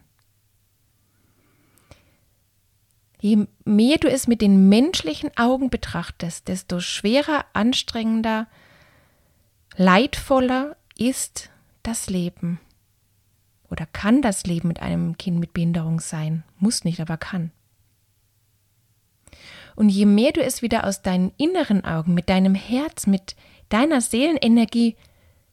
Je 3.21 3.47
mehr 3.65 3.99
du 3.99 4.09
es 4.09 4.27
mit 4.27 4.41
den 4.41 4.69
menschlichen 4.69 5.31
Augen 5.37 5.69
betrachtest, 5.69 6.49
desto 6.49 6.81
schwerer, 6.81 7.45
anstrengender, 7.53 8.49
leidvoller 9.77 10.77
ist 10.97 11.51
das 11.83 12.09
Leben. 12.09 12.61
Oder 13.71 13.87
kann 13.87 14.23
das 14.23 14.45
Leben 14.47 14.69
mit 14.69 14.81
einem 14.81 15.17
Kind 15.19 15.39
mit 15.39 15.53
Behinderung 15.53 16.01
sein? 16.01 16.45
Muss 16.59 16.85
nicht, 16.85 17.01
aber 17.01 17.17
kann. 17.17 17.53
Und 19.77 19.91
je 19.91 20.07
mehr 20.07 20.33
du 20.33 20.43
es 20.43 20.63
wieder 20.63 20.85
aus 20.85 21.03
deinen 21.03 21.33
inneren 21.37 21.85
Augen, 21.85 22.15
mit 22.15 22.29
deinem 22.29 22.55
Herz, 22.55 23.07
mit 23.07 23.37
deiner 23.69 24.01
Seelenenergie 24.01 24.97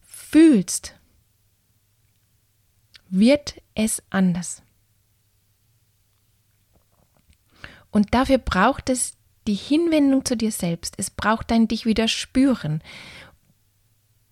fühlst, 0.02 0.96
wird 3.10 3.62
es 3.76 4.04
anders. 4.10 4.64
Und 7.92 8.14
dafür 8.14 8.38
braucht 8.38 8.90
es 8.90 9.18
die 9.48 9.54
Hinwendung 9.54 10.26
zu 10.26 10.36
dir 10.36 10.52
selbst. 10.52 10.96
Es 10.98 11.10
braucht 11.10 11.52
dein 11.52 11.68
dich 11.68 11.86
wieder 11.86 12.08
spüren. 12.08 12.82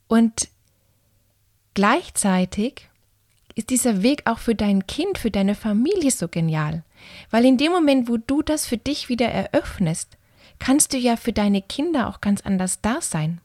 Und 0.07 0.49
gleichzeitig 1.73 2.89
ist 3.55 3.69
dieser 3.69 4.03
Weg 4.03 4.23
auch 4.25 4.39
für 4.39 4.55
dein 4.55 4.85
Kind, 4.85 5.17
für 5.17 5.31
deine 5.31 5.55
Familie 5.55 6.11
so 6.11 6.27
genial. 6.27 6.83
Weil 7.31 7.45
in 7.45 7.57
dem 7.57 7.71
Moment, 7.71 8.09
wo 8.09 8.17
du 8.17 8.41
das 8.41 8.65
für 8.65 8.77
dich 8.77 9.09
wieder 9.09 9.27
eröffnest, 9.27 10.17
kannst 10.59 10.93
du 10.93 10.97
ja 10.97 11.15
für 11.15 11.33
deine 11.33 11.61
Kinder 11.61 12.09
auch 12.09 12.21
ganz 12.21 12.41
anders 12.41 12.81
da 12.81 13.01
sein. 13.01 13.39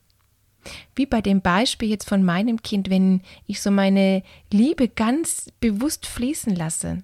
Wie 0.94 1.06
bei 1.06 1.22
dem 1.22 1.40
Beispiel 1.40 1.88
jetzt 1.88 2.08
von 2.08 2.22
meinem 2.22 2.62
Kind, 2.62 2.90
wenn 2.90 3.22
ich 3.46 3.62
so 3.62 3.70
meine 3.70 4.22
Liebe 4.52 4.88
ganz 4.88 5.50
bewusst 5.60 6.06
fließen 6.06 6.54
lasse, 6.54 7.02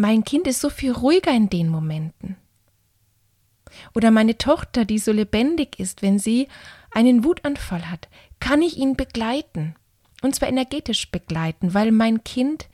mein 0.00 0.24
Kind 0.24 0.46
ist 0.46 0.60
so 0.60 0.70
viel 0.70 0.92
ruhiger 0.92 1.32
in 1.32 1.50
den 1.50 1.68
Momenten. 1.68 2.36
Oder 3.94 4.10
meine 4.10 4.38
Tochter, 4.38 4.84
die 4.84 4.98
so 4.98 5.12
lebendig 5.12 5.78
ist, 5.78 6.02
wenn 6.02 6.18
sie 6.18 6.48
einen 6.90 7.22
Wutanfall 7.22 7.90
hat, 7.90 8.08
kann 8.40 8.62
ich 8.62 8.78
ihn 8.78 8.96
begleiten. 8.96 9.76
Und 10.22 10.34
zwar 10.34 10.48
energetisch 10.48 11.10
begleiten, 11.10 11.72
weil 11.74 11.92
mein 11.92 12.24
Kind 12.24 12.68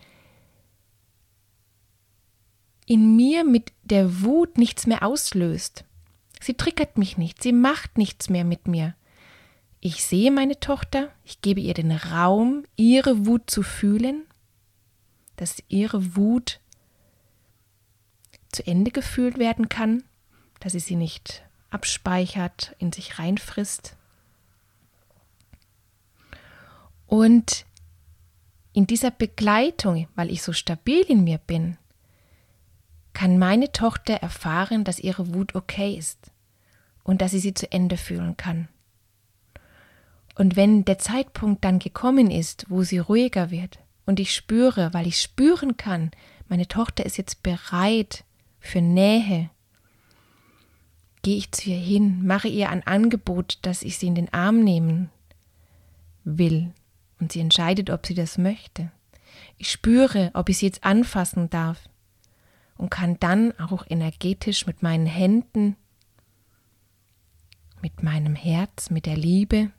in 2.87 3.17
mir 3.17 3.45
mit 3.45 3.73
der 3.83 4.23
Wut 4.23 4.59
nichts 4.59 4.87
mehr 4.87 5.03
auslöst. 5.03 5.85
Sie 6.41 6.55
triggert 6.55 6.97
mich 6.97 7.19
nicht, 7.19 7.43
sie 7.43 7.53
macht 7.53 7.99
nichts 7.99 8.31
mehr 8.31 8.45
mit 8.45 8.69
mir. 8.69 8.95
Ich 9.81 10.05
sehe 10.05 10.31
meine 10.31 10.61
Tochter, 10.61 11.11
ich 11.25 11.41
gebe 11.41 11.61
ihr 11.61 11.75
den 11.75 11.93
Raum, 11.93 12.65
ihre 12.77 13.27
Wut 13.27 13.51
zu 13.51 13.63
fühlen, 13.63 14.25
dass 15.37 15.63
ihre 15.69 16.17
Wut 16.17 16.61
zu 18.57 18.67
Ende 18.67 18.91
gefühlt 18.91 19.39
werden 19.39 19.69
kann, 19.69 20.03
dass 20.61 20.73
sie 20.73 20.81
sie 20.81 20.97
nicht 20.97 21.45
abspeichert, 21.69 22.75
in 22.79 22.91
sich 22.91 23.19
reinfrisst. 23.19 23.97
Und 27.07 27.67
in 28.73 28.87
dieser 28.87 29.11
Begleitung, 29.11 30.09
weil 30.15 30.31
ich 30.31 30.43
so 30.43 30.53
stabil 30.53 31.03
in 31.03 31.23
mir 31.23 31.39
bin, 31.39 31.77
kann 33.13 33.39
meine 33.39 33.73
Tochter 33.73 34.15
erfahren, 34.15 34.85
dass 34.85 34.99
ihre 34.99 35.35
Wut 35.35 35.55
okay 35.55 35.95
ist 35.95 36.31
und 37.03 37.21
dass 37.21 37.31
sie 37.31 37.39
sie 37.39 37.55
zu 37.55 37.71
Ende 37.71 37.97
fühlen 37.97 38.37
kann. 38.37 38.69
Und 40.35 40.57
wenn 40.57 40.85
der 40.85 40.99
Zeitpunkt 40.99 41.65
dann 41.65 41.79
gekommen 41.79 42.31
ist, 42.31 42.67
wo 42.69 42.83
sie 42.83 42.99
ruhiger 42.99 43.51
wird 43.51 43.79
und 44.05 44.21
ich 44.21 44.35
spüre, 44.35 44.93
weil 44.93 45.07
ich 45.07 45.21
spüren 45.21 45.77
kann, 45.77 46.11
meine 46.49 46.69
Tochter 46.69 47.07
ist 47.07 47.17
jetzt 47.17 47.43
bereit, 47.43 48.26
für 48.67 48.81
Nähe. 48.81 49.51
Gehe 51.23 51.37
ich 51.37 51.51
zu 51.53 51.71
ihr 51.71 51.79
hin, 51.79 52.27
mache 52.27 52.49
ihr 52.49 52.71
ein 52.71 52.87
Angebot, 52.87 53.59
dass 53.63 53.83
ich 53.83 53.99
sie 53.99 54.07
in 54.07 54.15
den 54.15 54.33
Arm 54.33 54.63
nehmen 54.63 55.11
will 56.25 56.73
und 57.21 57.33
sie 57.33 57.41
entscheidet, 57.41 57.91
ob 57.91 58.07
sie 58.07 58.15
das 58.15 58.39
möchte. 58.39 58.91
Ich 59.59 59.71
spüre, 59.71 60.31
ob 60.35 60.49
ich 60.49 60.59
sie 60.59 60.67
jetzt 60.67 60.85
anfassen 60.85 61.51
darf 61.51 61.89
und 62.77 62.91
kann 62.91 63.19
dann 63.21 63.59
auch 63.59 63.85
energetisch 63.89 64.67
mit 64.67 64.83
meinen 64.83 65.07
Händen, 65.07 65.77
mit 67.81 68.03
meinem 68.03 68.35
Herz, 68.35 68.91
mit 68.91 69.07
der 69.07 69.17
Liebe 69.17 69.71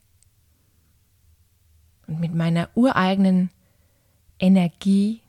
und 2.08 2.19
mit 2.19 2.34
meiner 2.34 2.69
ureigenen 2.76 3.50
Energie 4.39 5.21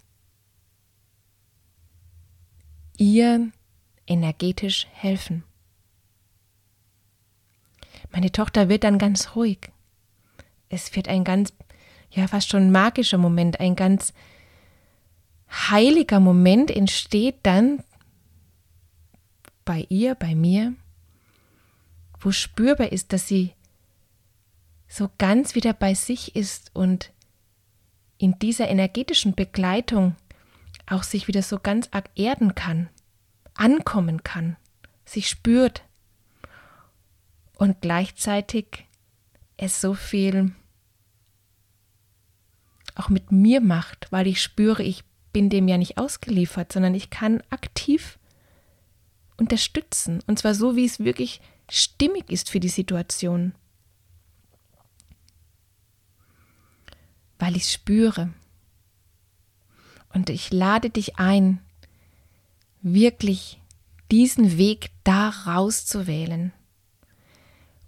ihr 2.99 3.51
energetisch 4.07 4.87
helfen. 4.93 5.45
Meine 8.11 8.33
Tochter 8.33 8.69
wird 8.69 8.85
dann 8.85 8.99
ganz 8.99 9.35
ruhig. 9.35 9.71
Es 10.69 10.95
wird 10.95 11.09
ein 11.09 11.25
ganz, 11.25 11.53
ja, 12.11 12.27
fast 12.27 12.49
schon 12.49 12.71
magischer 12.71 13.19
Moment, 13.19 13.61
ein 13.61 13.77
ganz 13.77 14.13
heiliger 15.51 16.21
Moment 16.21 16.71
entsteht 16.71 17.37
dann 17.43 17.83
bei 19.65 19.87
ihr, 19.89 20.15
bei 20.15 20.35
mir, 20.35 20.75
wo 22.21 22.33
spürbar 22.33 22.93
ist, 22.93 23.13
dass 23.13 23.29
sie 23.29 23.53
so 24.89 25.11
ganz 25.19 25.55
wieder 25.55 25.75
bei 25.75 25.95
sich 25.95 26.35
ist 26.35 26.71
und 26.75 27.13
in 28.17 28.39
dieser 28.39 28.69
energetischen 28.69 29.35
Begleitung 29.35 30.17
auch 30.91 31.03
sich 31.03 31.29
wieder 31.29 31.43
so 31.43 31.59
ganz 31.59 31.89
arg 31.93 32.11
erden 32.15 32.55
kann, 32.55 32.89
ankommen 33.55 34.23
kann, 34.23 34.57
sich 35.05 35.29
spürt 35.29 35.83
und 37.55 37.81
gleichzeitig 37.81 38.87
es 39.57 39.81
so 39.81 39.95
viel 39.95 40.53
auch 42.95 43.09
mit 43.09 43.31
mir 43.33 43.61
macht, 43.61 44.11
weil 44.11 44.27
ich 44.27 44.43
spüre, 44.43 44.83
ich 44.83 45.05
bin 45.33 45.51
dem 45.51 45.69
ja 45.69 45.79
nicht 45.79 45.99
ausgeliefert, 45.99 46.73
sondern 46.73 46.95
ich 46.95 47.11
kann 47.11 47.43
aktiv 47.51 48.19
unterstützen 49.37 50.21
und 50.27 50.39
zwar 50.39 50.55
so, 50.55 50.75
wie 50.75 50.85
es 50.85 50.99
wirklich 50.99 51.41
stimmig 51.71 52.31
ist 52.31 52.51
für 52.51 52.61
die 52.61 52.69
Situation. 52.69 53.55
Weil 57.39 57.57
ich 57.57 57.71
spüre. 57.71 58.33
Und 60.13 60.31
ich 60.31 60.53
lade 60.53 60.91
dich 60.91 61.19
ein, 61.19 61.61
wirklich 62.83 63.61
diesen 64.11 64.57
Weg 64.57 64.91
daraus 65.05 65.87
zu 65.87 66.07
wählen. 66.07 66.53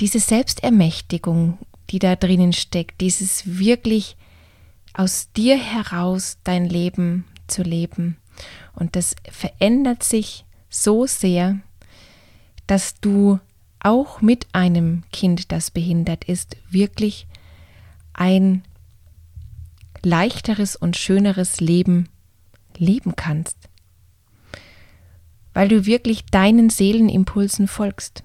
diese 0.00 0.20
Selbstermächtigung, 0.20 1.58
die 1.90 1.98
da 1.98 2.16
drinnen 2.16 2.52
steckt, 2.52 3.00
dieses 3.00 3.58
wirklich 3.58 4.16
aus 4.94 5.30
dir 5.32 5.56
heraus 5.58 6.38
dein 6.44 6.66
Leben 6.66 7.24
zu 7.46 7.62
leben, 7.62 8.16
und 8.74 8.96
das 8.96 9.16
verändert 9.30 10.02
sich 10.02 10.44
so 10.68 11.06
sehr, 11.06 11.58
dass 12.66 13.00
du 13.00 13.38
auch 13.80 14.20
mit 14.20 14.46
einem 14.52 15.04
Kind, 15.12 15.52
das 15.52 15.70
behindert 15.70 16.24
ist, 16.24 16.56
wirklich 16.70 17.26
ein 18.12 18.62
leichteres 20.02 20.76
und 20.76 20.96
schöneres 20.96 21.60
Leben 21.60 22.08
leben 22.76 23.14
kannst. 23.16 23.56
Weil 25.54 25.68
du 25.68 25.86
wirklich 25.86 26.26
deinen 26.26 26.70
Seelenimpulsen 26.70 27.68
folgst. 27.68 28.22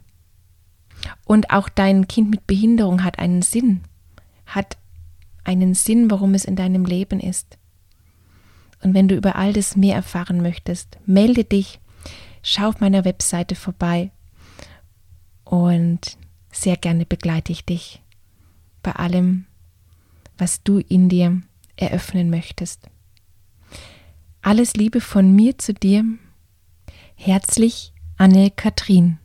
Und 1.25 1.49
auch 1.51 1.69
dein 1.69 2.07
Kind 2.07 2.29
mit 2.29 2.45
Behinderung 2.45 3.03
hat 3.03 3.19
einen 3.19 3.41
Sinn, 3.41 3.81
hat 4.45 4.77
einen 5.43 5.73
Sinn, 5.73 6.11
warum 6.11 6.33
es 6.33 6.45
in 6.45 6.55
deinem 6.55 6.85
Leben 6.85 7.19
ist. 7.19 7.57
Und 8.83 8.93
wenn 8.93 9.07
du 9.07 9.15
über 9.15 9.35
all 9.35 9.53
das 9.53 9.75
mehr 9.75 9.95
erfahren 9.95 10.41
möchtest, 10.41 10.97
melde 11.05 11.43
dich, 11.43 11.79
schau 12.41 12.69
auf 12.69 12.79
meiner 12.79 13.05
Webseite 13.05 13.55
vorbei 13.55 14.11
und 15.43 16.17
sehr 16.51 16.77
gerne 16.77 17.05
begleite 17.05 17.51
ich 17.51 17.65
dich 17.65 18.01
bei 18.83 18.93
allem, 18.93 19.45
was 20.37 20.63
du 20.63 20.79
in 20.79 21.09
dir 21.09 21.41
eröffnen 21.75 22.29
möchtest. 22.29 22.89
Alles 24.41 24.73
Liebe 24.73 25.01
von 25.01 25.35
mir 25.35 25.57
zu 25.57 25.73
dir. 25.73 26.03
Herzlich, 27.15 27.93
Anne-Kathrin. 28.17 29.20